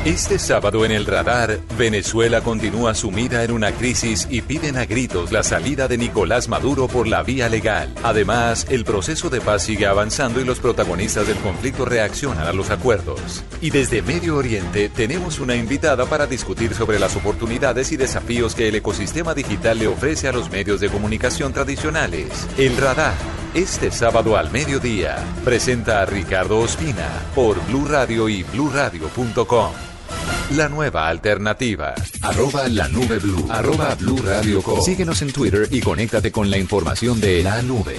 Este 0.05 0.39
sábado 0.39 0.85
en 0.85 0.93
el 0.93 1.07
radar, 1.07 1.59
Venezuela 1.77 2.41
continúa 2.43 2.95
sumida 2.95 3.45
en 3.45 3.51
una 3.51 3.73
crisis 3.73 4.27
y 4.31 4.43
piden 4.43 4.77
a 4.77 4.85
gritos 4.85 5.33
la 5.33 5.43
salida 5.43 5.89
de 5.89 5.99
Nicolás 5.99 6.49
Maduro 6.49 6.87
por 6.89 7.09
la 7.09 7.23
vía 7.23 7.49
legal. 7.49 7.95
Además, 8.03 8.67
el 8.71 8.85
proceso 8.85 9.31
de 9.31 9.41
paz 9.41 9.63
sigue 9.63 9.87
avanzando 9.87 10.41
y 10.41 10.45
los 10.45 10.61
protagonistas 10.61 11.27
del 11.27 11.37
conflicto 11.39 11.85
reaccionan 11.85 12.47
a 12.47 12.53
los 12.53 12.71
acuerdos. 12.71 13.08
Y 13.61 13.71
desde 13.71 14.03
Medio 14.03 14.37
Oriente 14.37 14.89
tenemos 14.89 15.41
una 15.41 15.57
invitada 15.57 16.07
para 16.07 16.27
discutir 16.27 16.75
sobre 16.75 16.99
las 16.99 17.17
oportunidades 17.17 17.93
y 17.93 17.97
desafíos 17.97 18.55
que 18.55 18.69
el 18.69 18.77
ecosistema 18.77 19.35
digital 19.35 19.79
le 19.79 19.89
ofrece 19.89 20.29
a 20.29 20.33
los 20.33 20.51
medios 20.51 20.81
de 20.81 20.89
comunicación 20.89 21.53
tradicionales. 21.53 22.47
El 22.57 22.77
Radar, 22.77 23.15
este 23.55 23.91
sábado 23.91 24.37
al 24.37 24.51
mediodía, 24.51 25.17
presenta 25.45 26.03
a 26.03 26.07
Ricardo 26.07 26.59
Ospina 26.59 27.09
por 27.35 27.65
Blue 27.67 27.87
Radio 27.87 28.29
y 28.29 28.43
bluradio.com. 28.43 29.73
La 30.57 30.69
nueva 30.69 31.09
alternativa. 31.09 31.95
Arroba 32.23 32.69
la 32.69 32.89
nube 32.89 33.19
blue. 33.19 33.47
Arroba 33.51 33.95
blue 33.97 34.17
radio 34.25 34.63
Síguenos 34.83 35.21
en 35.21 35.33
Twitter 35.33 35.69
y 35.71 35.81
conéctate 35.81 36.33
con 36.33 36.51
la 36.51 36.57
información 36.57 37.21
de 37.21 37.43
la 37.43 37.61
nube. 37.61 37.97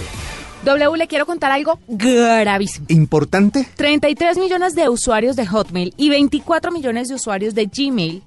W, 0.63 0.97
le 0.97 1.07
quiero 1.07 1.25
contar 1.25 1.51
algo 1.51 1.79
gravísimo. 1.87 2.85
¿Importante? 2.89 3.67
33 3.75 4.37
millones 4.37 4.75
de 4.75 4.89
usuarios 4.89 5.35
de 5.35 5.47
Hotmail 5.47 5.93
y 5.95 6.09
24 6.09 6.71
millones 6.71 7.07
de 7.07 7.15
usuarios 7.15 7.55
de 7.55 7.67
Gmail 7.67 8.21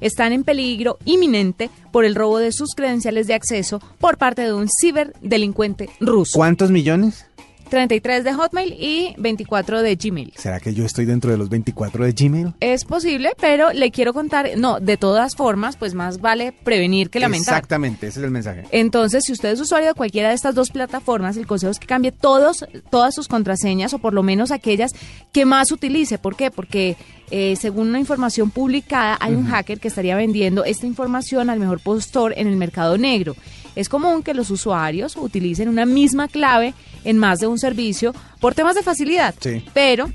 están 0.00 0.32
en 0.32 0.44
peligro 0.44 0.98
inminente 1.04 1.70
por 1.92 2.04
el 2.04 2.14
robo 2.14 2.38
de 2.38 2.52
sus 2.52 2.74
credenciales 2.74 3.26
de 3.26 3.34
acceso 3.34 3.80
por 3.98 4.18
parte 4.18 4.42
de 4.42 4.52
un 4.52 4.68
ciberdelincuente 4.68 5.90
ruso. 6.00 6.38
¿Cuántos 6.38 6.70
millones? 6.70 7.26
33 7.70 8.24
de 8.24 8.34
Hotmail 8.34 8.74
y 8.78 9.14
24 9.16 9.82
de 9.82 9.96
Gmail. 9.96 10.32
¿Será 10.36 10.60
que 10.60 10.74
yo 10.74 10.84
estoy 10.84 11.06
dentro 11.06 11.30
de 11.30 11.38
los 11.38 11.48
24 11.48 12.04
de 12.04 12.12
Gmail? 12.12 12.54
Es 12.60 12.84
posible, 12.84 13.30
pero 13.40 13.72
le 13.72 13.90
quiero 13.90 14.12
contar, 14.12 14.50
no, 14.58 14.80
de 14.80 14.96
todas 14.96 15.36
formas, 15.36 15.76
pues 15.76 15.94
más 15.94 16.20
vale 16.20 16.52
prevenir 16.52 17.08
que 17.08 17.20
lamentar. 17.20 17.54
Exactamente, 17.54 18.08
ese 18.08 18.20
es 18.20 18.24
el 18.24 18.30
mensaje. 18.30 18.64
Entonces, 18.72 19.24
si 19.24 19.32
usted 19.32 19.50
es 19.50 19.60
usuario 19.60 19.88
de 19.88 19.94
cualquiera 19.94 20.28
de 20.28 20.34
estas 20.34 20.54
dos 20.54 20.70
plataformas, 20.70 21.36
el 21.36 21.46
consejo 21.46 21.70
es 21.70 21.78
que 21.78 21.86
cambie 21.86 22.12
todos, 22.12 22.66
todas 22.90 23.14
sus 23.14 23.28
contraseñas 23.28 23.94
o 23.94 23.98
por 23.98 24.12
lo 24.12 24.22
menos 24.22 24.50
aquellas 24.50 24.92
que 25.32 25.46
más 25.46 25.72
utilice. 25.72 26.18
¿Por 26.18 26.36
qué? 26.36 26.50
Porque 26.50 26.96
eh, 27.30 27.54
según 27.56 27.88
una 27.88 28.00
información 28.00 28.50
publicada, 28.50 29.16
hay 29.20 29.34
un 29.34 29.46
hacker 29.46 29.78
que 29.78 29.88
estaría 29.88 30.16
vendiendo 30.16 30.64
esta 30.64 30.86
información 30.86 31.48
al 31.48 31.60
mejor 31.60 31.80
postor 31.80 32.34
en 32.36 32.48
el 32.48 32.56
mercado 32.56 32.98
negro. 32.98 33.36
Es 33.76 33.88
común 33.88 34.22
que 34.22 34.34
los 34.34 34.50
usuarios 34.50 35.16
utilicen 35.16 35.68
una 35.68 35.86
misma 35.86 36.28
clave 36.28 36.74
en 37.04 37.18
más 37.18 37.38
de 37.38 37.46
un 37.46 37.58
servicio 37.58 38.12
por 38.40 38.54
temas 38.54 38.74
de 38.74 38.82
facilidad, 38.82 39.34
Sí. 39.40 39.64
pero 39.72 40.10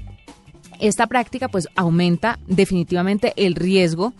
esta 0.79 1.07
práctica 1.07 1.47
pues 1.47 1.67
aumenta 1.75 2.37
definitivamente 2.47 3.33
el 3.37 3.55
riesgo 3.55 4.13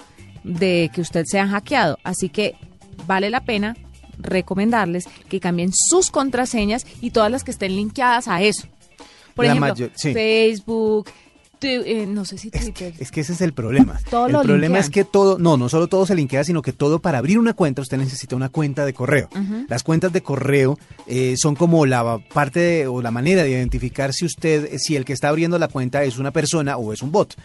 de 0.43 0.89
que 0.93 1.02
usted 1.02 1.26
sea 1.26 1.48
hackeado. 1.48 1.98
Así 2.04 2.30
que 2.30 2.56
vale 3.08 3.30
la 3.30 3.43
pena 3.43 3.76
recomendarles 4.17 5.06
que 5.30 5.39
cambien 5.39 5.71
sus 5.74 6.10
contraseñas 6.12 6.86
y 7.02 7.12
todas 7.12 7.30
las 7.32 7.43
que 7.43 7.52
estén 7.52 7.76
linkeadas 7.76 8.28
a 8.28 8.41
eso. 8.41 8.67
Por 9.36 9.45
La 9.45 9.52
ejemplo, 9.52 9.74
mayor- 9.74 9.91
sí. 9.95 10.13
Facebook, 10.13 11.10
eh, 11.65 12.06
no 12.08 12.25
sé 12.25 12.38
si 12.38 12.49
Twitter. 12.51 12.93
Es 12.99 13.12
que 13.12 13.21
ese 13.21 13.34
es 13.34 13.41
el 13.41 13.54
problema. 13.54 13.99
Todo 14.10 14.28
el 14.28 14.34
lo 14.34 14.41
problema 14.41 14.78
linkean. 14.78 14.84
es 14.84 14.89
que 14.89 15.04
todo, 15.04 15.38
no, 15.39 15.58
no 15.58 15.69
solo 15.69 15.88
todo 15.88 16.06
se 16.06 16.15
linkea, 16.15 16.43
sino 16.43 16.62
que 16.62 16.73
todo 16.73 16.99
para 16.99 17.17
abrir 17.17 17.39
una 17.39 17.54
cuenta 17.54 17.82
usted 17.82 17.97
necesita 17.97 18.36
una 18.36 18.49
cuenta 18.49 18.86
de 18.86 18.93
correo. 18.93 19.30
Las 19.67 19.84
cuentas 19.84 20.13
de 20.13 20.21
correo 20.21 20.78
eh, 21.08 21.36
son 21.38 21.56
como 21.56 21.86
la 21.86 22.19
parte 22.34 22.60
de- 22.60 22.88
o 22.88 23.01
la 23.01 23.12
manera 23.12 23.43
de 23.43 23.49
identificar 23.51 24.13
si 24.13 24.25
usted, 24.25 24.78
si 24.78 24.95
el 24.95 25.06
que 25.06 25.13
está 25.13 25.30
abriendo 25.30 25.58
la 25.60 25.67
cuenta 25.67 26.04
es 26.04 26.17
una 26.17 26.32
persona 26.32 26.78
o 26.78 26.93
es 26.93 27.01
un 27.01 27.12
bot. 27.12 27.36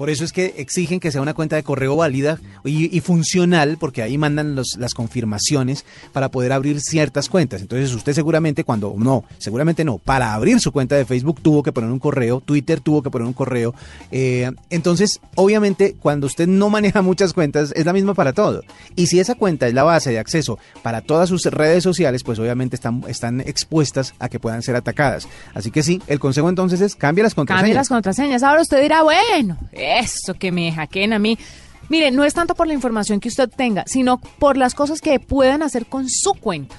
Por 0.00 0.08
eso 0.08 0.24
es 0.24 0.32
que 0.32 0.54
exigen 0.56 0.98
que 0.98 1.12
sea 1.12 1.20
una 1.20 1.34
cuenta 1.34 1.56
de 1.56 1.62
correo 1.62 1.94
válida 1.94 2.40
y, 2.64 2.96
y 2.96 3.00
funcional, 3.00 3.76
porque 3.78 4.00
ahí 4.02 4.16
mandan 4.16 4.54
los- 4.54 4.76
las 4.78 4.94
confirmaciones 4.94 5.84
para 6.14 6.30
poder 6.30 6.52
abrir 6.52 6.80
ciertas 6.80 7.28
cuentas. 7.28 7.60
Entonces 7.60 7.92
usted 7.94 8.14
seguramente 8.14 8.64
cuando, 8.64 8.94
no, 8.96 9.24
seguramente 9.36 9.84
no, 9.84 9.98
para 9.98 10.32
abrir 10.32 10.58
su 10.58 10.72
cuenta 10.72 10.94
de 10.96 11.04
Facebook 11.04 11.42
tuvo 11.42 11.62
que 11.62 11.70
poner 11.70 11.90
un 11.90 11.98
correo, 11.98 12.40
Twitter 12.40 12.80
tuvo 12.80 13.02
que 13.02 13.10
poner 13.10 13.26
un 13.26 13.34
correo. 13.34 13.74
eh, 14.10 14.50
entonces, 14.70 15.20
obviamente, 15.34 15.94
cuando 16.00 16.26
usted 16.28 16.46
no 16.48 16.70
maneja 16.70 17.02
muchas 17.02 17.34
cuentas, 17.34 17.70
es 17.76 17.84
la 17.84 17.92
misma 17.92 18.14
para 18.14 18.32
todo. 18.32 18.62
Y 18.96 19.08
si 19.08 19.20
esa 19.20 19.34
cuenta 19.34 19.68
es 19.68 19.74
la 19.74 19.82
base 19.82 20.10
de 20.12 20.18
acceso 20.18 20.58
para 20.82 21.02
todas 21.02 21.28
sus 21.28 21.44
redes 21.44 21.82
sociales, 21.84 22.22
pues 22.24 22.38
obviamente 22.38 22.74
están, 22.74 23.04
están 23.06 23.42
expuestas 23.42 24.14
a 24.18 24.30
que 24.30 24.40
puedan 24.40 24.62
ser 24.62 24.76
atacadas. 24.76 25.28
Así 25.52 25.70
que 25.70 25.82
sí, 25.82 26.00
el 26.06 26.18
consejo 26.20 26.48
entonces 26.48 26.80
es 26.80 26.94
cambie 26.96 27.22
las 27.22 27.34
contraseñas. 27.34 27.60
Cambie 27.64 27.74
las 27.74 27.88
contraseñas. 27.90 28.42
Ahora 28.42 28.62
usted 28.62 28.80
dirá, 28.80 29.02
bueno, 29.02 29.58
eso 29.98 30.34
que 30.34 30.52
me 30.52 30.72
hackeen 30.72 31.12
a 31.12 31.18
mí. 31.18 31.38
Mire, 31.90 32.10
no 32.10 32.24
es 32.24 32.32
tanto 32.32 32.54
por 32.54 32.66
la 32.66 32.72
información 32.72 33.20
que 33.20 33.28
usted 33.28 33.50
tenga, 33.54 33.84
sino 33.86 34.18
por 34.38 34.56
las 34.56 34.74
cosas 34.74 35.00
que 35.02 35.20
pueden 35.20 35.62
hacer 35.62 35.84
con 35.86 36.08
su 36.08 36.32
cuenta. 36.32 36.74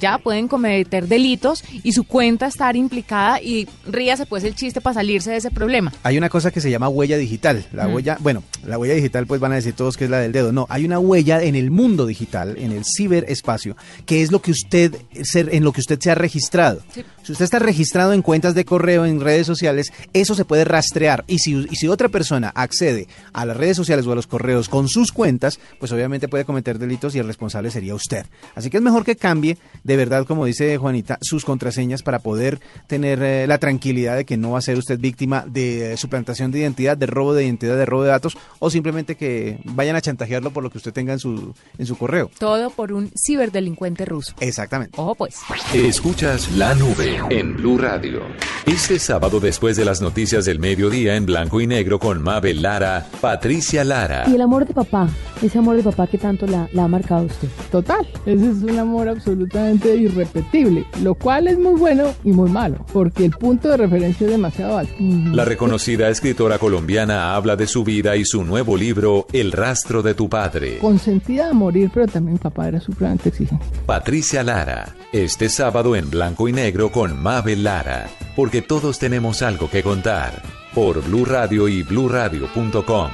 Ya 0.00 0.16
pueden 0.16 0.48
cometer 0.48 1.06
delitos 1.08 1.62
y 1.82 1.92
su 1.92 2.04
cuenta 2.04 2.46
estar 2.46 2.74
implicada 2.76 3.42
y 3.42 3.68
ríase 3.86 4.24
pues 4.24 4.44
el 4.44 4.54
chiste 4.54 4.80
para 4.80 4.94
salirse 4.94 5.32
de 5.32 5.36
ese 5.38 5.50
problema. 5.50 5.92
Hay 6.04 6.16
una 6.16 6.28
cosa 6.30 6.50
que 6.50 6.60
se 6.62 6.70
llama 6.70 6.88
huella 6.88 7.18
digital. 7.18 7.66
La 7.72 7.88
Mm. 7.88 7.94
huella, 7.94 8.16
bueno, 8.20 8.42
la 8.64 8.78
huella 8.78 8.94
digital 8.94 9.26
pues 9.26 9.40
van 9.40 9.52
a 9.52 9.56
decir 9.56 9.74
todos 9.74 9.96
que 9.96 10.04
es 10.04 10.10
la 10.10 10.20
del 10.20 10.30
dedo. 10.32 10.52
No, 10.52 10.66
hay 10.70 10.84
una 10.84 11.00
huella 11.00 11.42
en 11.42 11.56
el 11.56 11.70
mundo 11.72 12.06
digital, 12.06 12.56
en 12.56 12.70
el 12.70 12.84
ciberespacio, 12.84 13.76
que 14.06 14.22
es 14.22 14.30
lo 14.30 14.40
que 14.40 14.52
usted 14.52 14.94
ser- 15.24 15.52
en 15.52 15.64
lo 15.64 15.72
que 15.72 15.80
usted 15.80 15.98
se 16.00 16.12
ha 16.12 16.14
registrado. 16.14 16.80
Sí. 16.94 17.04
Si 17.24 17.32
usted 17.32 17.44
está 17.44 17.58
registrado 17.58 18.12
en 18.12 18.22
cuentas 18.22 18.54
de 18.54 18.64
correo, 18.64 19.04
en 19.04 19.20
redes 19.20 19.46
sociales, 19.48 19.92
eso 20.12 20.34
se 20.36 20.44
puede 20.44 20.64
rastrear. 20.64 21.24
Y 21.26 21.38
si, 21.40 21.66
y 21.70 21.74
si 21.76 21.88
otra 21.88 22.08
persona 22.08 22.52
accede 22.54 23.08
a 23.32 23.44
las 23.44 23.56
redes 23.56 23.76
sociales 23.76 24.06
o 24.06 24.12
a 24.12 24.14
los 24.14 24.26
correos 24.28 24.43
con 24.68 24.88
sus 24.88 25.10
cuentas, 25.10 25.58
pues 25.78 25.90
obviamente 25.92 26.28
puede 26.28 26.44
cometer 26.44 26.78
delitos 26.78 27.14
y 27.14 27.18
el 27.18 27.26
responsable 27.26 27.70
sería 27.70 27.94
usted. 27.94 28.26
Así 28.54 28.70
que 28.70 28.76
es 28.76 28.82
mejor 28.82 29.04
que 29.04 29.16
cambie, 29.16 29.56
de 29.82 29.96
verdad, 29.96 30.26
como 30.26 30.44
dice 30.44 30.76
Juanita, 30.76 31.18
sus 31.22 31.44
contraseñas 31.44 32.02
para 32.02 32.18
poder 32.18 32.60
tener 32.86 33.22
eh, 33.22 33.46
la 33.46 33.58
tranquilidad 33.58 34.16
de 34.16 34.24
que 34.24 34.36
no 34.36 34.52
va 34.52 34.58
a 34.58 34.62
ser 34.62 34.76
usted 34.76 34.98
víctima 34.98 35.44
de 35.46 35.96
suplantación 35.96 36.50
de 36.50 36.60
identidad, 36.60 36.96
de 36.96 37.06
robo 37.06 37.34
de 37.34 37.44
identidad, 37.44 37.76
de 37.76 37.86
robo 37.86 38.02
de 38.02 38.10
datos, 38.10 38.36
o 38.58 38.70
simplemente 38.70 39.16
que 39.16 39.58
vayan 39.64 39.96
a 39.96 40.00
chantajearlo 40.00 40.50
por 40.50 40.62
lo 40.62 40.70
que 40.70 40.78
usted 40.78 40.92
tenga 40.92 41.14
en 41.14 41.18
su, 41.18 41.54
en 41.78 41.86
su 41.86 41.96
correo. 41.96 42.30
Todo 42.38 42.70
por 42.70 42.92
un 42.92 43.10
ciberdelincuente 43.16 44.04
ruso. 44.04 44.34
Exactamente. 44.40 45.00
Ojo 45.00 45.14
pues. 45.14 45.36
Escuchas 45.72 46.52
la 46.52 46.74
nube 46.74 47.20
en 47.30 47.56
Blue 47.56 47.78
Radio. 47.78 48.22
Este 48.66 48.98
sábado 48.98 49.40
después 49.40 49.76
de 49.76 49.84
las 49.84 50.00
noticias 50.00 50.46
del 50.46 50.58
mediodía 50.58 51.16
en 51.16 51.26
blanco 51.26 51.60
y 51.60 51.66
negro 51.66 51.98
con 51.98 52.22
Mabel 52.22 52.62
Lara, 52.62 53.06
Patricia 53.20 53.84
Lara. 53.84 54.24
Y 54.26 54.36
el 54.36 54.40
amor 54.40 54.66
de 54.66 54.72
papá, 54.72 55.06
ese 55.42 55.58
amor 55.58 55.76
de 55.76 55.82
papá 55.82 56.06
que 56.06 56.16
tanto 56.16 56.46
la, 56.46 56.66
la 56.72 56.84
ha 56.84 56.88
marcado 56.88 57.20
a 57.20 57.24
usted. 57.24 57.48
Total, 57.70 58.08
ese 58.24 58.50
es 58.50 58.62
un 58.62 58.78
amor 58.78 59.08
absolutamente 59.08 59.94
irrepetible, 59.94 60.86
lo 61.02 61.14
cual 61.14 61.48
es 61.48 61.58
muy 61.58 61.78
bueno 61.78 62.14
y 62.24 62.32
muy 62.32 62.50
malo, 62.50 62.86
porque 62.90 63.26
el 63.26 63.32
punto 63.32 63.68
de 63.68 63.76
referencia 63.76 64.24
es 64.24 64.30
demasiado 64.32 64.78
alto. 64.78 64.94
La 64.98 65.44
reconocida 65.44 66.08
escritora 66.08 66.58
colombiana 66.58 67.36
habla 67.36 67.56
de 67.56 67.66
su 67.66 67.84
vida 67.84 68.16
y 68.16 68.24
su 68.24 68.44
nuevo 68.44 68.78
libro 68.78 69.26
El 69.34 69.52
rastro 69.52 70.02
de 70.02 70.14
tu 70.14 70.30
padre. 70.30 70.78
Consentida 70.78 71.50
a 71.50 71.52
morir, 71.52 71.90
pero 71.92 72.06
también 72.06 72.38
papá 72.38 72.68
era 72.68 72.80
supremamente 72.80 73.28
exigente. 73.28 73.64
Patricia 73.84 74.42
Lara, 74.42 74.96
este 75.12 75.50
sábado 75.50 75.94
en 75.96 76.08
blanco 76.08 76.48
y 76.48 76.52
negro 76.54 76.90
con 76.90 77.22
Mabel 77.22 77.62
Lara, 77.62 78.08
porque 78.34 78.53
todos 78.62 78.98
tenemos 78.98 79.42
algo 79.42 79.68
que 79.70 79.82
contar, 79.82 80.42
por 80.74 81.02
Blue 81.02 81.24
Radio 81.24 81.68
y 81.68 81.82
bluradio.com. 81.82 83.10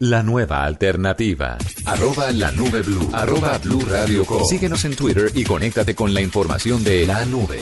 La 0.00 0.22
nueva 0.22 0.64
alternativa. 0.64 1.56
Arroba 1.86 2.30
la 2.32 2.52
nube 2.52 2.82
blue. 2.82 3.08
Arroba 3.14 3.56
blue 3.58 3.80
radio 3.88 4.26
com. 4.26 4.44
Síguenos 4.44 4.84
en 4.84 4.94
Twitter 4.94 5.30
y 5.34 5.42
conéctate 5.44 5.94
con 5.94 6.12
la 6.12 6.20
información 6.20 6.84
de 6.84 7.06
la 7.06 7.24
nube. 7.24 7.58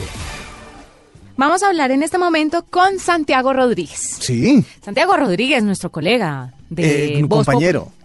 Vamos 1.37 1.63
a 1.63 1.67
hablar 1.67 1.91
en 1.91 2.03
este 2.03 2.17
momento 2.17 2.65
con 2.69 2.99
Santiago 2.99 3.53
Rodríguez. 3.53 4.17
Sí. 4.19 4.63
Santiago 4.83 5.15
Rodríguez, 5.17 5.63
nuestro 5.63 5.91
colega 5.91 6.53
de 6.69 7.19
Eh, 7.19 7.23
Voz 7.23 7.45
Pop- 7.45 7.55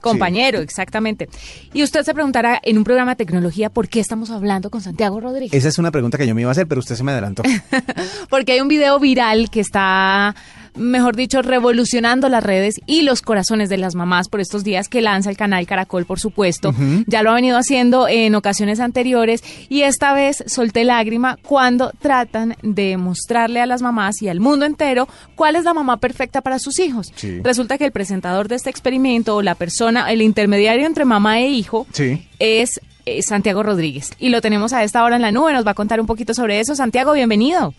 compañero, 0.01 0.61
exactamente. 0.61 1.29
Y 1.73 1.83
usted 1.83 2.03
se 2.03 2.15
preguntará 2.15 2.61
en 2.63 2.79
un 2.79 2.85
programa 2.85 3.13
de 3.13 3.17
tecnología 3.17 3.71
por 3.71 3.89
qué 3.89 4.01
estamos 4.01 4.31
hablando 4.31 4.71
con 4.71 4.81
Santiago 4.81 5.21
Rodríguez. 5.21 5.53
Esa 5.53 5.69
es 5.69 5.79
una 5.79 5.91
pregunta 5.91 6.19
que 6.19 6.27
yo 6.27 6.35
me 6.35 6.41
iba 6.43 6.51
a 6.51 6.53
hacer, 6.53 6.67
pero 6.67 6.81
usted 6.81 6.97
se 6.97 7.05
me 7.05 7.13
adelantó. 7.13 7.43
Porque 8.31 8.53
hay 8.53 8.61
un 8.61 8.69
video 8.69 8.99
viral 8.99 9.51
que 9.51 9.61
está, 9.61 10.35
mejor 10.81 11.15
dicho, 11.15 11.43
revolucionando 11.43 12.29
las 12.29 12.43
redes 12.43 12.81
y 12.87 13.03
los 13.03 13.23
corazones 13.23 13.69
de 13.69 13.77
las 13.77 13.95
mamás 13.95 14.29
por 14.29 14.41
estos 14.41 14.65
días 14.65 14.89
que 14.89 15.01
lanza 15.01 15.31
el 15.31 15.37
canal 15.37 15.67
Caracol, 15.67 16.07
por 16.07 16.19
supuesto. 16.19 16.75
Ya 17.07 17.23
lo 17.23 17.31
ha 17.31 17.35
venido 17.35 17.59
haciendo 17.59 18.09
en 18.09 18.35
ocasiones 18.35 18.81
anteriores 18.81 19.43
y 19.69 19.83
esta 19.83 20.15
vez 20.15 20.43
solté 20.47 20.85
lágrima 20.85 21.39
cuando 21.43 21.93
tratan 22.01 22.57
de 22.63 22.97
mostrarle 22.97 23.61
a 23.61 23.67
las 23.67 23.83
mamás 23.83 24.23
y 24.23 24.29
al 24.29 24.41
mundo 24.41 24.65
entero 24.67 25.07
cuál 25.35 25.57
es 25.57 25.65
la 25.65 25.75
mamá 25.75 25.99
perfecta 25.99 26.41
para 26.41 26.59
sus 26.59 26.79
hijos. 26.79 27.13
Sí. 27.15 27.41
Resulta 27.43 27.79
que 27.79 27.85
el 27.85 27.93
presentador 27.93 28.49
de 28.49 28.57
este 28.57 28.71
experimento 28.71 29.37
o 29.37 29.43
la 29.43 29.55
persona, 29.55 30.11
el 30.11 30.23
intermediario 30.23 30.87
entre 30.87 31.05
mamá 31.05 31.41
e 31.41 31.49
hijo, 31.49 31.87
Sí. 31.93 32.27
es 32.39 32.81
eh, 33.11 33.23
Santiago 33.23 33.63
Rodríguez. 33.63 34.13
Y 34.19 34.29
lo 34.29 34.41
tenemos 34.41 34.73
a 34.73 34.85
esta 34.85 35.05
hora 35.05 35.17
en 35.17 35.23
la 35.23 35.33
nube. 35.33 35.53
Nos 35.53 35.67
va 35.67 35.73
a 35.73 35.75
contar 35.75 36.01
un 36.01 36.07
poquito 36.07 36.35
sobre 36.35 36.61
eso. 36.61 36.75
Santiago, 36.75 37.13
bienvenido. 37.13 37.75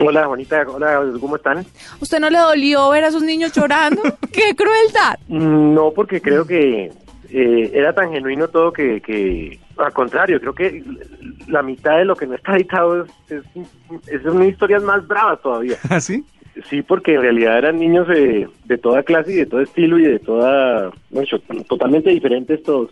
Hola, 0.00 0.26
Juanita, 0.26 0.64
hola, 0.68 1.02
¿cómo 1.20 1.36
están? 1.36 1.64
¿Usted 2.00 2.18
no 2.18 2.30
le 2.30 2.38
dolió 2.38 2.90
ver 2.90 3.04
a 3.04 3.10
sus 3.10 3.22
niños 3.22 3.52
llorando? 3.52 4.02
¡Qué 4.32 4.56
crueldad! 4.56 5.18
No, 5.28 5.92
porque 5.94 6.20
creo 6.20 6.46
que 6.46 6.90
eh, 7.30 7.70
era 7.72 7.92
tan 7.94 8.10
genuino 8.12 8.48
todo 8.48 8.72
que, 8.72 9.00
que, 9.00 9.60
al 9.76 9.92
contrario, 9.92 10.40
creo 10.40 10.54
que 10.54 10.82
la 11.48 11.62
mitad 11.62 11.98
de 11.98 12.04
lo 12.04 12.16
que 12.16 12.26
no 12.26 12.34
está 12.34 12.56
editado 12.56 13.04
es, 13.04 13.10
es, 13.28 13.44
es 14.08 14.24
una 14.24 14.46
historias 14.46 14.82
más 14.82 15.06
bravas 15.06 15.40
todavía. 15.40 15.76
¿Ah, 15.90 16.00
sí? 16.00 16.24
Sí, 16.68 16.82
porque 16.82 17.14
en 17.14 17.22
realidad 17.22 17.58
eran 17.58 17.78
niños 17.78 18.06
de, 18.08 18.48
de 18.72 18.78
toda 18.78 19.02
clase 19.02 19.32
y 19.32 19.36
de 19.36 19.46
todo 19.46 19.60
estilo 19.60 19.98
y 19.98 20.02
de 20.04 20.18
toda, 20.18 20.90
bueno, 21.10 21.28
totalmente 21.68 22.10
diferentes 22.10 22.62
todos. 22.62 22.90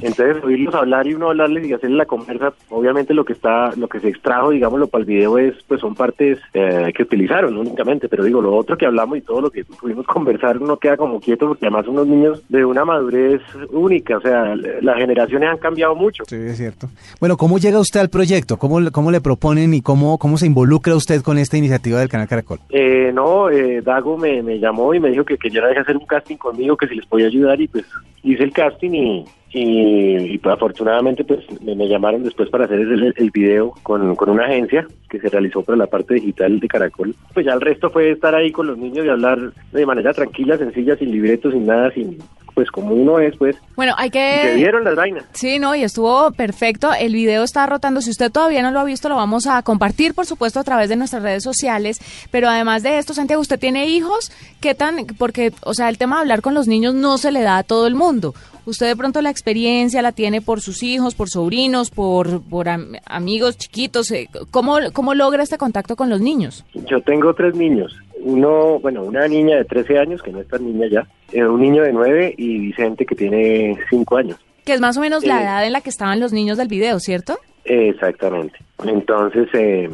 Entonces 0.00 0.42
oírlos 0.42 0.74
hablar 0.74 1.06
y 1.06 1.14
uno 1.14 1.28
hablarles 1.28 1.66
y 1.66 1.72
hacerles 1.74 1.98
la 1.98 2.06
conversa, 2.06 2.52
obviamente 2.70 3.12
lo 3.14 3.24
que 3.24 3.34
está, 3.34 3.70
lo 3.76 3.86
que 3.88 4.00
se 4.00 4.08
extrajo, 4.08 4.50
digámoslo, 4.50 4.86
para 4.86 5.00
el 5.02 5.06
video 5.06 5.36
es, 5.38 5.54
pues 5.66 5.80
son 5.80 5.94
partes 5.94 6.38
eh, 6.54 6.90
que 6.96 7.02
utilizaron 7.02 7.56
únicamente, 7.56 8.08
pero 8.08 8.24
digo, 8.24 8.40
lo 8.40 8.56
otro 8.56 8.76
que 8.76 8.86
hablamos 8.86 9.18
y 9.18 9.20
todo 9.20 9.40
lo 9.42 9.50
que 9.50 9.64
pudimos 9.64 10.06
conversar, 10.06 10.58
uno 10.58 10.78
queda 10.78 10.96
como 10.96 11.20
quieto 11.20 11.46
porque 11.48 11.66
además 11.66 11.84
son 11.84 11.94
unos 11.94 12.06
niños 12.08 12.42
de 12.48 12.64
una 12.64 12.84
madurez 12.84 13.42
única, 13.70 14.16
o 14.16 14.20
sea, 14.20 14.54
las 14.56 14.96
generaciones 14.96 15.50
han 15.50 15.58
cambiado 15.58 15.94
mucho. 15.94 16.24
Sí, 16.26 16.36
es 16.36 16.56
cierto. 16.56 16.88
Bueno, 17.20 17.36
¿cómo 17.36 17.58
llega 17.58 17.78
usted 17.78 18.00
al 18.00 18.08
proyecto? 18.08 18.56
¿Cómo, 18.56 18.80
le- 18.80 18.90
cómo 18.90 19.10
le 19.10 19.20
proponen 19.20 19.74
y 19.74 19.82
cómo, 19.82 20.16
cómo 20.18 20.38
se 20.38 20.46
involucra 20.46 20.94
usted 20.96 21.20
con 21.22 21.36
esta 21.38 21.56
iniciativa 21.58 21.98
del 22.00 22.08
Canal 22.08 22.28
Caracol? 22.28 22.58
Eh, 22.70 23.10
no, 23.12 23.50
eh, 23.50 23.82
Dago 23.82 24.16
me, 24.16 24.42
me 24.42 24.58
llamó 24.58 24.94
y 24.94 25.00
me 25.00 25.10
dijo 25.10 25.17
dijo 25.18 25.26
que 25.26 25.38
quería 25.38 25.62
hacer 25.80 25.96
un 25.96 26.06
casting 26.06 26.36
conmigo, 26.36 26.76
que 26.76 26.88
si 26.88 26.94
les 26.94 27.06
podía 27.06 27.26
ayudar 27.26 27.60
y 27.60 27.68
pues 27.68 27.84
hice 28.22 28.44
el 28.44 28.52
casting 28.52 28.90
y, 28.90 29.24
y, 29.50 30.34
y, 30.34 30.38
pues, 30.38 30.54
afortunadamente 30.54 31.24
pues 31.24 31.40
me, 31.62 31.74
me 31.74 31.88
llamaron 31.88 32.22
después 32.22 32.50
para 32.50 32.66
hacer 32.66 32.80
el, 32.80 33.14
el 33.16 33.30
video 33.30 33.74
con, 33.82 34.14
con 34.16 34.30
una 34.30 34.44
agencia 34.44 34.86
que 35.08 35.20
se 35.20 35.28
realizó 35.28 35.62
para 35.62 35.78
la 35.78 35.86
parte 35.86 36.14
digital 36.14 36.60
de 36.60 36.68
Caracol. 36.68 37.14
Pues 37.32 37.46
ya 37.46 37.52
el 37.52 37.60
resto 37.60 37.90
fue 37.90 38.10
estar 38.10 38.34
ahí 38.34 38.52
con 38.52 38.66
los 38.66 38.76
niños 38.76 39.06
y 39.06 39.08
hablar 39.08 39.52
de 39.72 39.86
manera 39.86 40.12
tranquila, 40.12 40.58
sencilla, 40.58 40.96
sin 40.96 41.10
libretos, 41.10 41.52
sin 41.52 41.66
nada, 41.66 41.90
sin 41.92 42.18
pues 42.58 42.72
como 42.72 42.92
uno 42.92 43.20
es, 43.20 43.36
pues. 43.36 43.56
Bueno, 43.76 43.94
hay 43.96 44.10
que... 44.10 44.40
se 44.42 44.54
dieron 44.56 44.82
las 44.82 44.96
vainas. 44.96 45.24
Sí, 45.32 45.60
no, 45.60 45.76
y 45.76 45.84
estuvo 45.84 46.32
perfecto. 46.32 46.90
El 46.92 47.12
video 47.12 47.44
está 47.44 47.64
rotando. 47.66 48.00
Si 48.00 48.10
usted 48.10 48.32
todavía 48.32 48.62
no 48.62 48.72
lo 48.72 48.80
ha 48.80 48.84
visto, 48.84 49.08
lo 49.08 49.14
vamos 49.14 49.46
a 49.46 49.62
compartir, 49.62 50.12
por 50.12 50.26
supuesto, 50.26 50.58
a 50.58 50.64
través 50.64 50.88
de 50.88 50.96
nuestras 50.96 51.22
redes 51.22 51.44
sociales. 51.44 52.00
Pero 52.32 52.48
además 52.48 52.82
de 52.82 52.98
esto, 52.98 53.14
Santiago, 53.14 53.40
¿usted 53.40 53.60
tiene 53.60 53.86
hijos? 53.86 54.32
¿Qué 54.60 54.74
tan...? 54.74 55.06
Porque, 55.18 55.52
o 55.62 55.72
sea, 55.72 55.88
el 55.88 55.98
tema 55.98 56.16
de 56.16 56.22
hablar 56.22 56.42
con 56.42 56.52
los 56.52 56.66
niños 56.66 56.94
no 56.94 57.16
se 57.16 57.30
le 57.30 57.42
da 57.42 57.58
a 57.58 57.62
todo 57.62 57.86
el 57.86 57.94
mundo. 57.94 58.34
Usted 58.68 58.86
de 58.86 58.96
pronto 58.96 59.22
la 59.22 59.30
experiencia 59.30 60.02
la 60.02 60.12
tiene 60.12 60.42
por 60.42 60.60
sus 60.60 60.82
hijos, 60.82 61.14
por 61.14 61.30
sobrinos, 61.30 61.90
por, 61.90 62.42
por 62.42 62.68
am- 62.68 62.96
amigos 63.06 63.56
chiquitos. 63.56 64.10
eh, 64.10 64.28
¿Cómo, 64.50 64.76
¿Cómo 64.92 65.14
logra 65.14 65.42
este 65.42 65.56
contacto 65.56 65.96
con 65.96 66.10
los 66.10 66.20
niños? 66.20 66.66
Yo 66.74 67.00
tengo 67.00 67.32
tres 67.32 67.54
niños. 67.54 67.96
Uno, 68.20 68.78
bueno, 68.80 69.04
una 69.04 69.26
niña 69.26 69.56
de 69.56 69.64
13 69.64 69.98
años, 69.98 70.22
que 70.22 70.32
no 70.32 70.40
es 70.40 70.48
tan 70.48 70.66
niña 70.66 70.86
ya, 70.90 71.08
eh, 71.32 71.44
un 71.46 71.62
niño 71.62 71.82
de 71.82 71.94
9 71.94 72.34
y 72.36 72.58
Vicente, 72.58 73.06
que 73.06 73.14
tiene 73.14 73.78
5 73.88 74.16
años. 74.18 74.38
Que 74.66 74.74
es 74.74 74.80
más 74.82 74.98
o 74.98 75.00
menos 75.00 75.24
la 75.24 75.40
Eh. 75.40 75.44
edad 75.44 75.66
en 75.66 75.72
la 75.72 75.80
que 75.80 75.88
estaban 75.88 76.20
los 76.20 76.34
niños 76.34 76.58
del 76.58 76.68
video, 76.68 77.00
¿cierto? 77.00 77.38
Exactamente. 77.64 78.58
Entonces, 78.84 79.48
eh, 79.54 79.88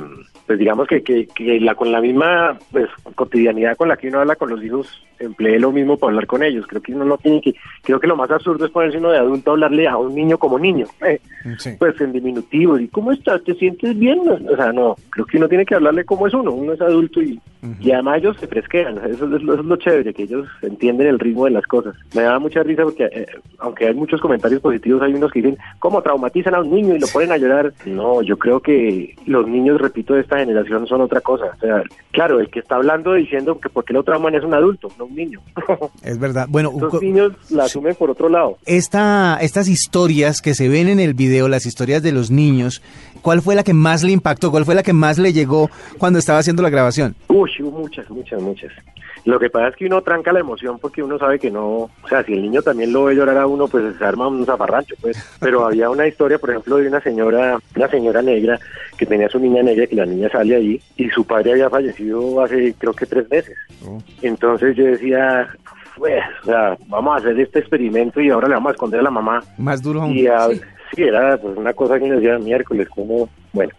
pues 0.47 0.59
digamos 0.59 0.87
que, 0.87 1.03
que, 1.03 1.27
que 1.27 1.61
la, 1.61 1.75
con 1.75 1.91
la 1.91 2.01
misma 2.01 2.59
pues, 2.71 2.89
cotidianidad 3.15 3.77
con 3.77 3.89
la 3.89 3.97
que 3.97 4.09
uno 4.09 4.21
habla 4.21 4.37
con 4.37 4.51
los 4.51 4.63
hijos, 4.63 5.03
emplee 5.19 5.59
lo 5.59 5.73
mismo 5.73 5.97
para 5.97 6.11
hablar 6.11 6.27
con 6.27 6.43
ellos. 6.43 6.67
Creo 6.67 6.83
que 6.83 6.95
uno 6.95 7.05
no 7.05 7.17
tiene 7.19 7.41
que, 7.41 7.55
creo 7.83 8.01
que 8.01 8.07
lo 8.07 8.17
más 8.17 8.31
absurdo 8.31 8.67
es 8.67 8.71
ponerse 8.71 8.99
uno 8.99 9.11
de 9.11 9.19
adulto 9.19 9.51
a 9.51 9.55
hablarle 9.55 9.89
a 9.89 9.97
un 9.97 10.15
niño 10.15 10.39
como 10.39 10.59
niño, 10.59 10.87
eh, 11.07 11.21
pues 11.79 12.01
en 12.01 12.13
diminutivo, 12.13 12.79
y 12.79 12.89
¿cómo 12.89 13.13
estás? 13.13 13.43
¿Te 13.45 13.55
sientes 13.55 13.99
bien? 13.99 14.21
O 14.29 14.57
sea, 14.57 14.73
no, 14.73 14.97
creo 15.11 15.27
que 15.27 15.39
uno 15.39 15.49
tiene 15.49 15.65
que 15.65 15.75
hablarle 15.75 16.05
como 16.05 16.27
es 16.27 16.35
uno, 16.35 16.53
uno 16.53 16.73
es 16.73 16.81
adulto 16.81 17.23
y, 17.23 17.41
y 17.81 17.93
además 17.93 18.19
ellos 18.19 18.37
se 18.39 18.47
fresquean, 18.47 18.99
eso 18.99 19.25
es, 19.25 19.43
lo, 19.43 19.55
eso 19.55 19.61
es 19.61 19.67
lo 19.67 19.77
chévere, 19.77 20.13
que 20.13 20.25
ellos 20.25 20.47
entienden 20.63 21.07
el 21.07 21.19
ritmo 21.19 21.47
de 21.47 21.53
las 21.53 21.67
cosas. 21.67 21.95
Me 22.15 22.23
da 22.23 22.39
mucha 22.39 22.63
risa 22.63 22.83
porque, 22.83 23.09
eh, 23.11 23.27
aunque 23.59 23.87
hay 23.87 23.95
muchos 23.95 24.21
comentarios 24.21 24.61
positivos, 24.61 25.03
hay 25.03 25.15
unos 25.15 25.33
que 25.33 25.41
dicen, 25.41 25.59
¿cómo 25.79 26.03
traumatizan 26.03 26.55
a 26.55 26.61
un 26.61 26.71
niño 26.71 26.97
y 26.97 26.99
lo 26.99 27.07
ponen 27.07 27.33
a 27.33 27.39
llorar? 27.39 27.73
No, 27.87 28.21
yo 28.23 28.37
creo 28.37 28.61
que 28.61 29.15
los 29.27 29.47
niños, 29.47 29.81
repito, 29.81 30.15
de 30.15 30.21
esta 30.35 30.39
generación 30.45 30.87
son 30.87 31.01
otra 31.01 31.21
cosa. 31.21 31.47
O 31.57 31.61
sea, 31.61 31.83
claro, 32.13 32.41
el 32.41 32.49
que 32.51 32.61
está 32.61 32.77
hablando 32.77 33.15
diciendo 33.15 33.59
que 33.59 33.69
porque 33.69 33.93
lo 33.93 34.03
trauman 34.03 34.35
es 34.35 34.45
un 34.45 34.55
adulto, 34.55 34.89
no 34.99 35.07
un 35.07 35.15
niño. 35.15 35.41
Es 36.03 36.19
verdad. 36.19 36.47
Bueno, 36.49 36.73
Los 36.79 37.01
niños 37.03 37.33
la 37.51 37.65
asumen 37.65 37.95
por 37.95 38.11
otro 38.11 38.29
lado. 38.29 38.59
esta, 38.67 39.39
estas 39.41 39.69
historias 39.69 40.41
que 40.41 40.55
se 40.55 40.69
ven 40.69 40.89
en 40.89 41.01
el 41.01 41.15
video, 41.15 41.49
las 41.49 41.67
historias 41.67 42.03
de 42.03 42.13
los 42.13 42.31
niños, 42.31 42.83
¿cuál 43.25 43.41
fue 43.43 43.55
la 43.57 43.65
que 43.65 43.73
más 43.75 44.03
le 44.05 44.13
impactó? 44.13 44.51
¿Cuál 44.51 44.65
fue 44.67 44.75
la 44.75 44.83
que 44.83 44.93
más 44.93 45.19
le 45.19 45.33
llegó 45.33 45.71
cuando 45.99 46.19
estaba 46.19 46.39
haciendo 46.39 46.63
la 46.63 46.69
grabación? 46.71 47.17
Uy, 47.29 47.51
hubo 47.61 47.79
muchas, 47.81 48.09
muchas, 48.11 48.41
muchas. 48.41 48.71
Lo 49.25 49.39
que 49.41 49.49
pasa 49.49 49.69
es 49.69 49.77
que 49.77 49.87
uno 49.87 50.03
tranca 50.03 50.33
la 50.35 50.41
emoción 50.41 50.79
porque 50.79 51.03
uno 51.03 51.19
sabe 51.19 51.39
que 51.39 51.51
no, 51.51 51.67
o 51.67 51.91
sea, 52.11 52.23
si 52.25 52.35
el 52.35 52.43
niño 52.43 52.61
también 52.61 52.93
lo 52.93 53.05
ve 53.05 53.15
llorar 53.15 53.39
a 53.39 53.47
uno, 53.47 53.67
pues 53.69 53.97
se 53.97 54.05
arma 54.05 54.29
un 54.29 54.45
zafarrancho, 54.45 54.95
pues. 55.01 55.17
Pero 55.41 55.65
había 55.67 55.89
una 55.89 56.07
historia, 56.07 56.39
por 56.39 56.51
ejemplo, 56.51 56.77
de 56.77 56.89
una 56.89 57.01
señora, 57.01 57.59
una 57.75 57.89
señora 57.89 58.21
negra 58.21 58.61
que 58.99 59.07
tenía 59.07 59.29
su 59.31 59.39
niña 59.39 59.63
negra, 59.63 59.87
que 59.87 59.97
la 59.97 60.05
niña 60.05 60.29
sale 60.31 60.55
ahí 60.57 60.81
y 60.99 61.09
su 61.09 61.25
padre 61.25 61.53
había 61.53 61.71
fallecido 61.71 62.43
hace, 62.43 62.75
creo 62.79 62.93
que 62.93 63.07
tres 63.07 63.29
meses. 63.31 63.57
Entonces 64.23 64.77
yo 64.77 64.85
decía, 64.85 65.49
pues, 65.97 66.21
o 66.43 66.47
sea, 66.47 66.77
vamos 66.89 67.15
a 67.15 67.19
hacer 67.19 67.39
este 67.41 67.61
experimento 67.61 68.21
y 68.21 68.31
ahora 68.31 68.49
le 68.49 68.55
vamos 68.55 68.71
a 68.71 68.73
esconder 68.73 69.01
a 69.01 69.05
la 69.05 69.11
mamá 69.11 69.43
Más 69.59 69.81
duro 69.83 70.03
aún. 70.03 70.17
y 70.17 70.27
a- 70.27 70.49
sí. 70.49 70.61
Era 71.03 71.37
pues 71.37 71.57
una 71.57 71.73
cosa 71.75 71.99
que 71.99 72.09
nos 72.09 72.21
decía 72.21 72.39
miércoles, 72.39 72.89
como, 72.89 73.29
bueno. 73.53 73.73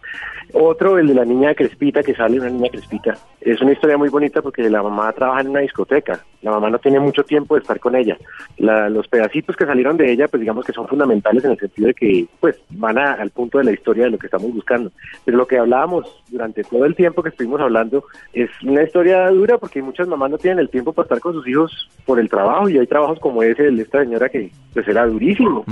Otro, 0.53 0.97
el 0.99 1.07
de 1.07 1.15
la 1.15 1.25
niña 1.25 1.53
crespita, 1.53 2.01
que 2.03 2.13
sale 2.13 2.39
una 2.39 2.49
niña 2.49 2.69
crespita. 2.69 3.15
Es 3.41 3.59
una 3.61 3.73
historia 3.73 3.97
muy 3.97 4.07
bonita 4.09 4.41
porque 4.41 4.69
la 4.69 4.81
mamá 4.81 5.11
trabaja 5.11 5.41
en 5.41 5.49
una 5.49 5.59
discoteca. 5.61 6.23
La 6.43 6.51
mamá 6.51 6.69
no 6.69 6.77
tiene 6.79 6.99
mucho 6.99 7.23
tiempo 7.23 7.55
de 7.55 7.61
estar 7.61 7.79
con 7.79 7.95
ella. 7.95 8.15
La- 8.57 8.87
los 8.89 9.07
pedacitos 9.07 9.55
que 9.57 9.65
salieron 9.65 9.97
de 9.97 10.09
ella, 10.09 10.27
pues 10.29 10.39
digamos 10.39 10.63
que 10.63 10.71
son 10.71 10.87
fundamentales 10.87 11.43
en 11.43 11.51
el 11.51 11.57
sentido 11.59 11.87
de 11.87 11.93
que, 11.95 12.27
pues, 12.39 12.61
van 12.69 12.97
a- 12.97 13.13
al 13.13 13.31
punto 13.31 13.57
de 13.57 13.65
la 13.65 13.71
historia 13.71 14.05
de 14.05 14.11
lo 14.11 14.17
que 14.19 14.27
estamos 14.27 14.53
buscando. 14.53 14.91
Pero 15.25 15.37
lo 15.37 15.47
que 15.47 15.57
hablábamos 15.57 16.05
durante 16.29 16.63
todo 16.63 16.85
el 16.85 16.95
tiempo 16.95 17.21
que 17.23 17.29
estuvimos 17.29 17.59
hablando 17.59 18.05
es 18.31 18.49
una 18.63 18.83
historia 18.83 19.27
dura 19.31 19.57
porque 19.57 19.81
muchas 19.81 20.07
mamás 20.07 20.29
no 20.31 20.37
tienen 20.37 20.59
el 20.59 20.69
tiempo 20.69 20.93
para 20.93 21.05
estar 21.05 21.19
con 21.19 21.33
sus 21.33 21.47
hijos 21.47 21.89
por 22.05 22.19
el 22.19 22.29
trabajo 22.29 22.69
y 22.69 22.77
hay 22.77 22.87
trabajos 22.87 23.19
como 23.19 23.43
ese 23.43 23.71
de 23.71 23.81
esta 23.81 24.03
señora 24.03 24.29
que, 24.29 24.51
pues, 24.73 24.87
era 24.87 25.05
durísimo. 25.07 25.65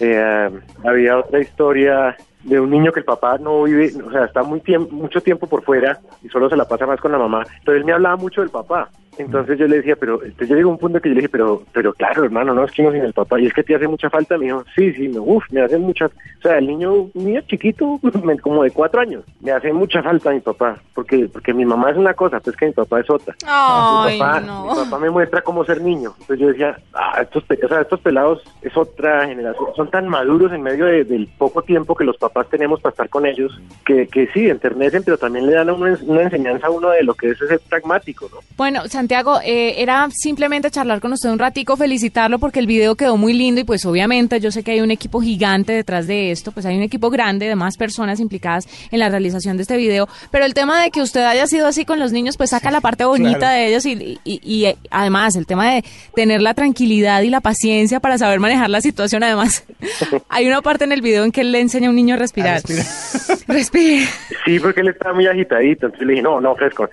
Eh, 0.00 0.50
había 0.84 1.18
otra 1.18 1.40
historia 1.40 2.16
de 2.42 2.60
un 2.60 2.70
niño 2.70 2.92
que 2.92 3.00
el 3.00 3.06
papá 3.06 3.38
no 3.38 3.62
vive, 3.64 3.90
o 4.04 4.10
sea, 4.10 4.24
está 4.26 4.42
muy 4.42 4.60
tiempo, 4.60 4.94
mucho 4.94 5.20
tiempo 5.20 5.46
por 5.46 5.62
fuera 5.62 5.98
y 6.22 6.28
solo 6.28 6.48
se 6.48 6.56
la 6.56 6.68
pasa 6.68 6.86
más 6.86 7.00
con 7.00 7.12
la 7.12 7.18
mamá. 7.18 7.44
Entonces 7.58 7.80
él 7.80 7.84
me 7.84 7.92
hablaba 7.92 8.16
mucho 8.16 8.42
del 8.42 8.50
papá. 8.50 8.90
Entonces 9.18 9.58
yo 9.58 9.66
le 9.66 9.76
decía, 9.76 9.96
pero 9.96 10.22
entonces 10.22 10.48
yo 10.48 10.54
llegué 10.56 10.64
a 10.68 10.72
un 10.72 10.78
punto 10.78 11.00
que 11.00 11.08
yo 11.08 11.14
le 11.14 11.20
dije, 11.20 11.28
pero, 11.30 11.62
pero 11.72 11.92
claro, 11.92 12.24
hermano, 12.24 12.54
no 12.54 12.64
es 12.64 12.72
que 12.72 12.82
no 12.82 12.92
sin 12.92 13.02
el 13.02 13.12
papá. 13.12 13.40
Y 13.40 13.46
es 13.46 13.52
que 13.54 13.62
te 13.62 13.74
hace 13.74 13.88
mucha 13.88 14.10
falta. 14.10 14.36
Me 14.38 14.46
dijo, 14.46 14.64
sí, 14.74 14.92
sí, 14.92 15.08
me, 15.08 15.18
uf, 15.18 15.44
me 15.50 15.62
hace 15.62 15.78
mucha, 15.78 16.06
o 16.06 16.10
sea, 16.42 16.58
el 16.58 16.66
niño, 16.66 16.92
un 16.92 17.10
niño 17.14 17.40
chiquito, 17.42 18.00
como 18.42 18.62
de 18.64 18.70
cuatro 18.70 19.00
años, 19.00 19.24
me 19.40 19.52
hace 19.52 19.72
mucha 19.72 20.02
falta 20.02 20.30
mi 20.30 20.40
papá, 20.40 20.78
porque, 20.94 21.28
porque 21.32 21.52
mi 21.54 21.64
mamá 21.64 21.90
es 21.90 21.96
una 21.96 22.14
cosa, 22.14 22.40
pues 22.40 22.56
que 22.56 22.66
mi 22.66 22.72
papá 22.72 23.00
es 23.00 23.10
otra. 23.10 23.34
Ay, 23.46 24.14
mi, 24.14 24.18
papá, 24.18 24.40
no. 24.40 24.62
mi 24.74 24.84
papá 24.84 24.98
me 24.98 25.10
muestra 25.10 25.42
cómo 25.42 25.64
ser 25.64 25.80
niño. 25.80 26.12
Entonces 26.20 26.38
yo 26.38 26.48
decía, 26.48 26.78
ah, 26.94 27.20
estos, 27.22 27.44
o 27.44 27.68
sea, 27.68 27.80
estos 27.80 28.00
pelados 28.00 28.42
es 28.62 28.76
otra 28.76 29.26
generación, 29.26 29.66
son 29.76 29.90
tan 29.90 30.08
maduros 30.08 30.52
en 30.52 30.62
medio 30.62 30.86
de- 30.86 31.04
del 31.04 31.28
poco 31.38 31.62
tiempo 31.62 31.94
que 31.94 32.04
los 32.04 32.16
papás 32.16 32.48
tenemos 32.48 32.80
para 32.80 32.90
estar 32.92 33.08
con 33.08 33.26
ellos, 33.26 33.60
que, 33.84 34.06
que 34.08 34.26
sí, 34.28 34.48
enternecen, 34.48 35.02
pero 35.04 35.18
también 35.18 35.46
le 35.46 35.52
dan 35.52 35.70
una, 35.70 35.96
una 36.06 36.22
enseñanza 36.22 36.66
a 36.66 36.70
uno 36.70 36.90
de 36.90 37.02
lo 37.02 37.14
que 37.14 37.30
es 37.30 37.38
ser 37.38 37.60
pragmático, 37.68 38.28
¿no? 38.32 38.38
Bueno, 38.56 38.82
Santiago, 39.04 39.38
eh, 39.44 39.82
era 39.82 40.08
simplemente 40.10 40.70
charlar 40.70 40.98
con 40.98 41.12
usted 41.12 41.28
un 41.28 41.38
ratico, 41.38 41.76
felicitarlo 41.76 42.38
porque 42.38 42.58
el 42.58 42.66
video 42.66 42.94
quedó 42.94 43.18
muy 43.18 43.34
lindo 43.34 43.60
y 43.60 43.64
pues 43.64 43.84
obviamente 43.84 44.40
yo 44.40 44.50
sé 44.50 44.62
que 44.62 44.70
hay 44.70 44.80
un 44.80 44.90
equipo 44.90 45.20
gigante 45.20 45.74
detrás 45.74 46.06
de 46.06 46.30
esto, 46.30 46.52
pues 46.52 46.64
hay 46.64 46.74
un 46.74 46.82
equipo 46.82 47.10
grande 47.10 47.46
de 47.46 47.54
más 47.54 47.76
personas 47.76 48.18
implicadas 48.18 48.66
en 48.90 48.98
la 49.00 49.10
realización 49.10 49.58
de 49.58 49.62
este 49.64 49.76
video, 49.76 50.08
pero 50.30 50.46
el 50.46 50.54
tema 50.54 50.82
de 50.82 50.90
que 50.90 51.02
usted 51.02 51.20
haya 51.22 51.46
sido 51.46 51.66
así 51.66 51.84
con 51.84 51.98
los 51.98 52.12
niños 52.12 52.38
pues 52.38 52.48
saca 52.48 52.70
la 52.70 52.80
parte 52.80 53.04
bonita 53.04 53.40
claro. 53.40 53.54
de 53.58 53.66
ellos 53.68 53.84
y, 53.84 54.18
y- 54.24 54.40
y, 54.42 54.64
eh, 54.64 54.76
además 54.90 55.36
el 55.36 55.44
tema 55.44 55.70
de 55.74 55.84
tener 56.14 56.40
la 56.40 56.54
tranquilidad 56.54 57.20
y 57.20 57.28
la 57.28 57.42
paciencia 57.42 58.00
para 58.00 58.16
saber 58.16 58.40
manejar 58.40 58.70
la 58.70 58.80
situación, 58.80 59.22
además 59.22 59.64
hay 60.30 60.46
una 60.46 60.62
parte 60.62 60.84
en 60.84 60.92
el 60.92 61.02
video 61.02 61.24
en 61.24 61.30
que 61.32 61.42
él 61.42 61.52
le 61.52 61.60
enseña 61.60 61.88
a 61.88 61.90
un 61.90 61.96
niño 61.96 62.14
a 62.14 62.18
respirar. 62.18 62.62
Respire. 63.48 64.06
Sí, 64.46 64.58
porque 64.60 64.80
él 64.80 64.88
estaba 64.88 65.14
muy 65.14 65.26
agitadito, 65.26 65.84
entonces 65.86 66.06
le 66.06 66.12
dije, 66.14 66.22
no, 66.22 66.40
no, 66.40 66.54
fresco, 66.56 66.88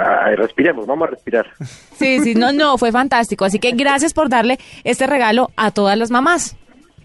Ay, 0.00 0.36
respiremos, 0.36 0.86
vamos 0.86 1.08
a 1.08 1.10
respirar. 1.10 1.46
Sí, 1.94 2.20
sí, 2.20 2.34
no, 2.34 2.52
no, 2.52 2.78
fue 2.78 2.92
fantástico. 2.92 3.44
Así 3.44 3.58
que 3.58 3.72
gracias 3.72 4.12
por 4.12 4.28
darle 4.28 4.58
este 4.84 5.06
regalo 5.06 5.50
a 5.56 5.70
todas 5.70 5.96
las 5.96 6.10
mamás. 6.10 6.56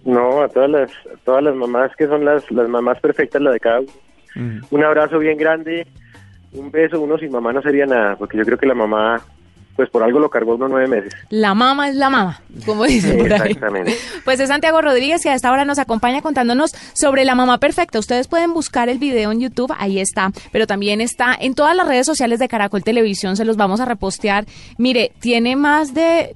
No, 0.05 0.41
a 0.41 0.49
todas 0.49 0.69
las, 0.69 0.91
a 0.91 1.17
todas 1.23 1.43
las 1.43 1.55
mamás 1.55 1.95
que 1.95 2.08
son 2.08 2.25
las, 2.25 2.49
las 2.51 2.67
mamás 2.69 2.99
perfectas, 2.99 3.41
la 3.41 3.51
de 3.51 3.60
cada 3.60 3.82
uno. 3.82 3.91
Un 4.71 4.84
abrazo 4.84 5.19
bien 5.19 5.38
grande, 5.38 5.86
un 6.53 6.71
beso, 6.71 7.01
uno 7.01 7.17
sin 7.17 7.32
mamá 7.32 7.51
no 7.51 7.62
sería 7.62 7.86
nada, 7.86 8.15
porque 8.15 8.38
yo 8.38 8.45
creo 8.45 8.58
que 8.58 8.65
la 8.65 8.75
mamá, 8.75 9.21
pues 9.80 9.89
por 9.89 10.04
algo 10.04 10.20
lo 10.20 10.30
cargó 10.30 10.56
uno 10.56 10.68
nueve 10.68 10.89
meses. 10.89 11.13
La 11.30 11.54
mama 11.54 11.88
es 11.88 11.96
la 11.96 12.10
mama, 12.10 12.42
como 12.65 12.84
dicen 12.84 13.18
por 13.18 13.32
ahí. 13.32 13.52
Exactamente. 13.52 13.96
Pues 14.26 14.38
es 14.42 14.50
Santiago 14.50 14.82
Rodríguez 14.82 15.24
que 15.24 15.30
a 15.30 15.36
esta 15.36 15.50
hora 15.54 15.63
nos 15.63 15.80
acompaña 15.80 16.22
contándonos 16.22 16.76
sobre 16.92 17.24
la 17.24 17.34
mamá 17.34 17.60
perfecta. 17.60 17.98
Ustedes 17.98 18.28
pueden 18.28 18.54
buscar 18.54 18.89
el 18.89 18.98
video 18.98 19.32
en 19.32 19.39
YouTube, 19.39 19.74
ahí 19.78 20.02
está, 20.02 20.34
pero 20.52 20.68
también 20.68 21.00
está 21.00 21.34
en 21.39 21.56
todas 21.56 21.78
las 21.78 21.88
redes 21.88 22.06
sociales 22.06 22.39
de 22.39 22.50
Caracol 22.50 22.84
Televisión, 22.84 23.38
se 23.38 23.46
los 23.46 23.56
vamos 23.56 23.80
a 23.80 23.86
repostear. 23.86 24.46
Mire, 24.78 25.13
tiene 25.22 25.56
más 25.56 25.94
de 25.94 26.36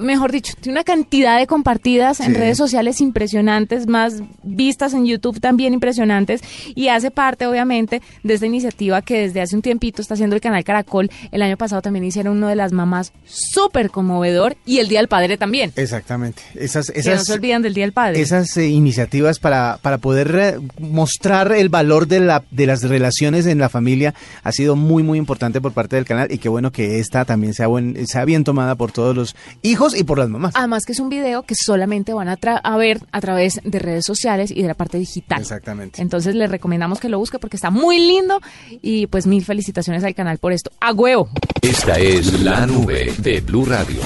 mejor 0.00 0.32
dicho, 0.32 0.54
tiene 0.60 0.78
una 0.78 0.84
cantidad 0.84 1.38
de 1.38 1.46
compartidas 1.46 2.20
en 2.20 2.34
redes 2.34 2.56
sociales 2.56 3.00
impresionantes, 3.00 3.86
más 3.86 4.22
vistas 4.42 4.94
en 4.94 5.06
YouTube 5.06 5.40
también 5.40 5.74
impresionantes, 5.74 6.42
y 6.74 6.88
hace 6.88 7.10
parte, 7.10 7.46
obviamente, 7.46 8.02
de 8.22 8.34
esta 8.34 8.46
iniciativa 8.46 9.02
que 9.02 9.20
desde 9.20 9.40
hace 9.40 9.56
un 9.56 9.62
tiempito 9.62 10.02
está 10.02 10.14
haciendo 10.14 10.36
el 10.36 10.40
canal 10.40 10.64
Caracol. 10.64 11.10
El 11.30 11.42
año 11.42 11.56
pasado 11.56 11.82
también 11.82 12.04
hicieron 12.04 12.36
uno 12.36 12.48
de 12.48 12.56
las 12.56 12.72
mamás 12.72 13.12
súper 13.24 13.90
conmovedor, 13.90 14.56
y 14.64 14.78
el 14.78 14.88
Día 14.88 15.00
del 15.00 15.08
Padre 15.08 15.36
también. 15.36 15.72
Exactamente. 15.76 16.42
Esas, 16.54 16.88
que 16.90 17.02
no 17.02 17.12
esas, 17.12 17.26
se 17.26 17.32
olvidan 17.32 17.62
del 17.62 17.74
Día 17.74 17.84
del 17.84 17.92
Padre. 17.92 18.20
esas 18.20 18.56
eh, 18.56 18.68
iniciativas 18.68 19.38
para, 19.38 19.78
para 19.82 19.98
poder 19.98 20.34
eh, 20.34 20.58
mostrar 20.78 21.52
el 21.52 21.68
valor 21.68 22.06
de, 22.06 22.20
la, 22.20 22.44
de 22.50 22.66
las 22.66 22.82
relaciones 22.82 23.46
en 23.46 23.58
la 23.58 23.68
familia 23.68 24.14
ha 24.42 24.52
sido 24.52 24.76
muy, 24.76 25.02
muy 25.02 25.18
importante 25.18 25.60
por 25.60 25.72
parte 25.72 25.96
del 25.96 26.04
canal 26.04 26.30
y 26.30 26.38
qué 26.38 26.48
bueno 26.48 26.72
que 26.72 26.98
esta 26.98 27.24
también 27.24 27.54
sea, 27.54 27.66
buen, 27.66 28.06
sea 28.06 28.24
bien 28.24 28.44
tomada 28.44 28.74
por 28.74 28.92
todos 28.92 29.14
los 29.14 29.36
hijos 29.62 29.87
hijos 29.88 30.00
y 30.00 30.04
por 30.04 30.18
las 30.18 30.28
mamás. 30.28 30.54
Además 30.56 30.84
que 30.84 30.92
es 30.92 31.00
un 31.00 31.08
video 31.08 31.42
que 31.42 31.54
solamente 31.54 32.12
van 32.14 32.28
a, 32.28 32.36
tra- 32.36 32.60
a 32.62 32.76
ver 32.76 33.00
a 33.12 33.20
través 33.20 33.60
de 33.64 33.78
redes 33.78 34.04
sociales 34.04 34.50
y 34.50 34.62
de 34.62 34.68
la 34.68 34.74
parte 34.74 34.98
digital. 34.98 35.40
Exactamente. 35.40 36.00
Entonces 36.02 36.34
les 36.34 36.50
recomendamos 36.50 37.00
que 37.00 37.08
lo 37.08 37.18
busque 37.18 37.38
porque 37.38 37.56
está 37.56 37.70
muy 37.70 37.98
lindo 37.98 38.40
y 38.82 39.06
pues 39.06 39.26
mil 39.26 39.44
felicitaciones 39.44 40.04
al 40.04 40.14
canal 40.14 40.38
por 40.38 40.52
esto. 40.52 40.70
¡A 40.80 40.92
huevo! 40.92 41.28
Esta 41.62 41.98
es 41.98 42.40
la 42.42 42.66
nube 42.66 43.12
de 43.18 43.40
Blue 43.40 43.64
Radio. 43.64 44.00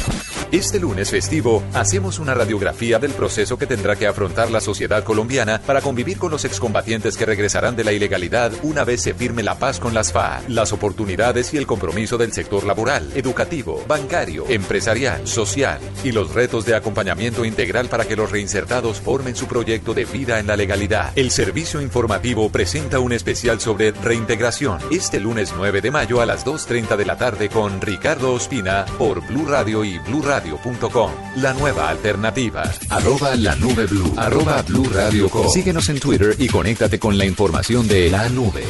Este 0.52 0.78
lunes 0.78 1.10
festivo 1.10 1.62
hacemos 1.72 2.18
una 2.18 2.34
radiografía 2.34 2.98
del 2.98 3.12
proceso 3.12 3.56
que 3.56 3.66
tendrá 3.66 3.96
que 3.96 4.06
afrontar 4.06 4.50
la 4.50 4.60
sociedad 4.60 5.02
colombiana 5.02 5.62
para 5.64 5.80
convivir 5.80 6.18
con 6.18 6.30
los 6.30 6.44
excombatientes 6.44 7.16
que 7.16 7.24
regresarán 7.24 7.74
de 7.74 7.84
la 7.84 7.92
ilegalidad 7.92 8.52
una 8.62 8.84
vez 8.84 9.00
se 9.00 9.14
firme 9.14 9.42
la 9.42 9.58
paz 9.58 9.80
con 9.80 9.94
las 9.94 10.12
FARC, 10.12 10.50
las 10.50 10.74
oportunidades 10.74 11.54
y 11.54 11.56
el 11.56 11.66
compromiso 11.66 12.18
del 12.18 12.34
sector 12.34 12.64
laboral, 12.64 13.10
educativo, 13.14 13.82
bancario, 13.88 14.44
empresarial, 14.46 15.26
social 15.26 15.80
y 16.04 16.12
los 16.12 16.34
retos 16.34 16.66
de 16.66 16.74
acompañamiento 16.74 17.46
integral 17.46 17.88
para 17.88 18.04
que 18.04 18.16
los 18.16 18.30
reinsertados 18.30 19.00
formen 19.00 19.34
su 19.34 19.46
proyecto 19.46 19.94
de 19.94 20.04
vida 20.04 20.38
en 20.38 20.48
la 20.48 20.56
legalidad. 20.56 21.12
El 21.16 21.30
servicio 21.30 21.80
informativo 21.80 22.52
presenta 22.52 22.98
un 22.98 23.12
especial 23.12 23.58
sobre 23.58 23.92
reintegración. 23.92 24.80
Este 24.90 25.18
lunes 25.18 25.54
9 25.56 25.80
de 25.80 25.90
mayo 25.90 26.20
a 26.20 26.26
las 26.26 26.44
2.30 26.44 26.98
de 26.98 27.06
la 27.06 27.16
tarde 27.16 27.48
con 27.48 27.80
Ricardo 27.80 28.34
Ospina 28.34 28.84
por 28.98 29.26
Blue 29.26 29.46
Radio 29.46 29.82
y 29.82 29.98
bluradio.com. 30.42 31.10
La 31.36 31.52
nueva 31.54 31.88
alternativa. 31.88 32.62
Arroba 32.90 33.34
la 33.36 33.54
nube 33.56 33.86
blue. 33.86 34.12
Arroba 34.16 34.62
blue 34.62 34.84
radio 34.92 35.28
com. 35.28 35.48
Síguenos 35.48 35.88
en 35.88 36.00
Twitter 36.00 36.34
y 36.38 36.48
conéctate 36.48 36.98
con 36.98 37.16
la 37.16 37.24
información 37.24 37.86
de 37.88 38.10
la 38.10 38.28
nube. 38.28 38.62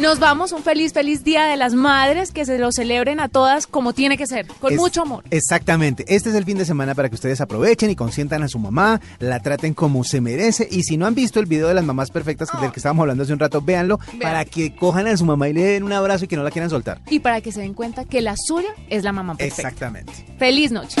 Nos 0.00 0.18
vamos, 0.18 0.52
un 0.52 0.62
feliz, 0.62 0.92
feliz 0.92 1.24
Día 1.24 1.44
de 1.46 1.56
las 1.56 1.74
Madres, 1.74 2.30
que 2.32 2.44
se 2.44 2.58
lo 2.58 2.70
celebren 2.72 3.20
a 3.20 3.28
todas 3.28 3.66
como 3.66 3.92
tiene 3.92 4.16
que 4.16 4.26
ser, 4.26 4.46
con 4.46 4.72
Es- 4.72 4.78
mucho 4.78 5.02
amor. 5.02 5.24
Exactamente. 5.30 6.04
Este 6.08 6.28
es 6.30 6.34
el 6.34 6.44
fin 6.44 6.56
de 6.58 6.64
semana 6.64 6.94
para 6.94 7.08
que 7.08 7.14
ustedes 7.16 7.40
aprovechen 7.40 7.90
y 7.90 7.96
consientan 7.96 8.42
a 8.42 8.48
su 8.48 8.58
mamá, 8.58 9.00
la 9.18 9.40
traten 9.40 9.74
como 9.74 10.04
se 10.04 10.20
merece. 10.20 10.68
Y 10.70 10.82
si 10.84 10.96
no 10.96 11.06
han 11.06 11.14
visto 11.14 11.40
el 11.40 11.46
video 11.46 11.68
de 11.68 11.74
las 11.74 11.84
mamás 11.84 12.10
perfectas 12.10 12.48
del 12.60 12.70
que 12.72 12.78
estábamos 12.80 13.02
hablando 13.02 13.24
hace 13.24 13.32
un 13.32 13.38
rato, 13.38 13.60
véanlo 13.60 13.98
para 14.20 14.44
que 14.44 14.74
cojan 14.74 15.06
a 15.08 15.16
su 15.16 15.24
mamá 15.24 15.48
y 15.48 15.52
le 15.52 15.64
den 15.64 15.82
un 15.82 15.92
abrazo 15.92 16.24
y 16.24 16.28
que 16.28 16.36
no 16.36 16.42
la 16.44 16.50
quieran 16.50 16.70
soltar. 16.70 17.00
Y 17.10 17.18
para 17.20 17.40
que 17.40 17.50
se 17.52 17.60
den 17.60 17.74
cuenta 17.74 18.04
que 18.04 18.20
la 18.22 18.34
suya 18.36 18.68
es 18.88 19.02
la 19.04 19.12
mamá 19.12 19.34
perfecta. 19.34 19.62
Exactamente. 19.62 20.12
Feliz 20.38 20.70
noche. 20.70 21.00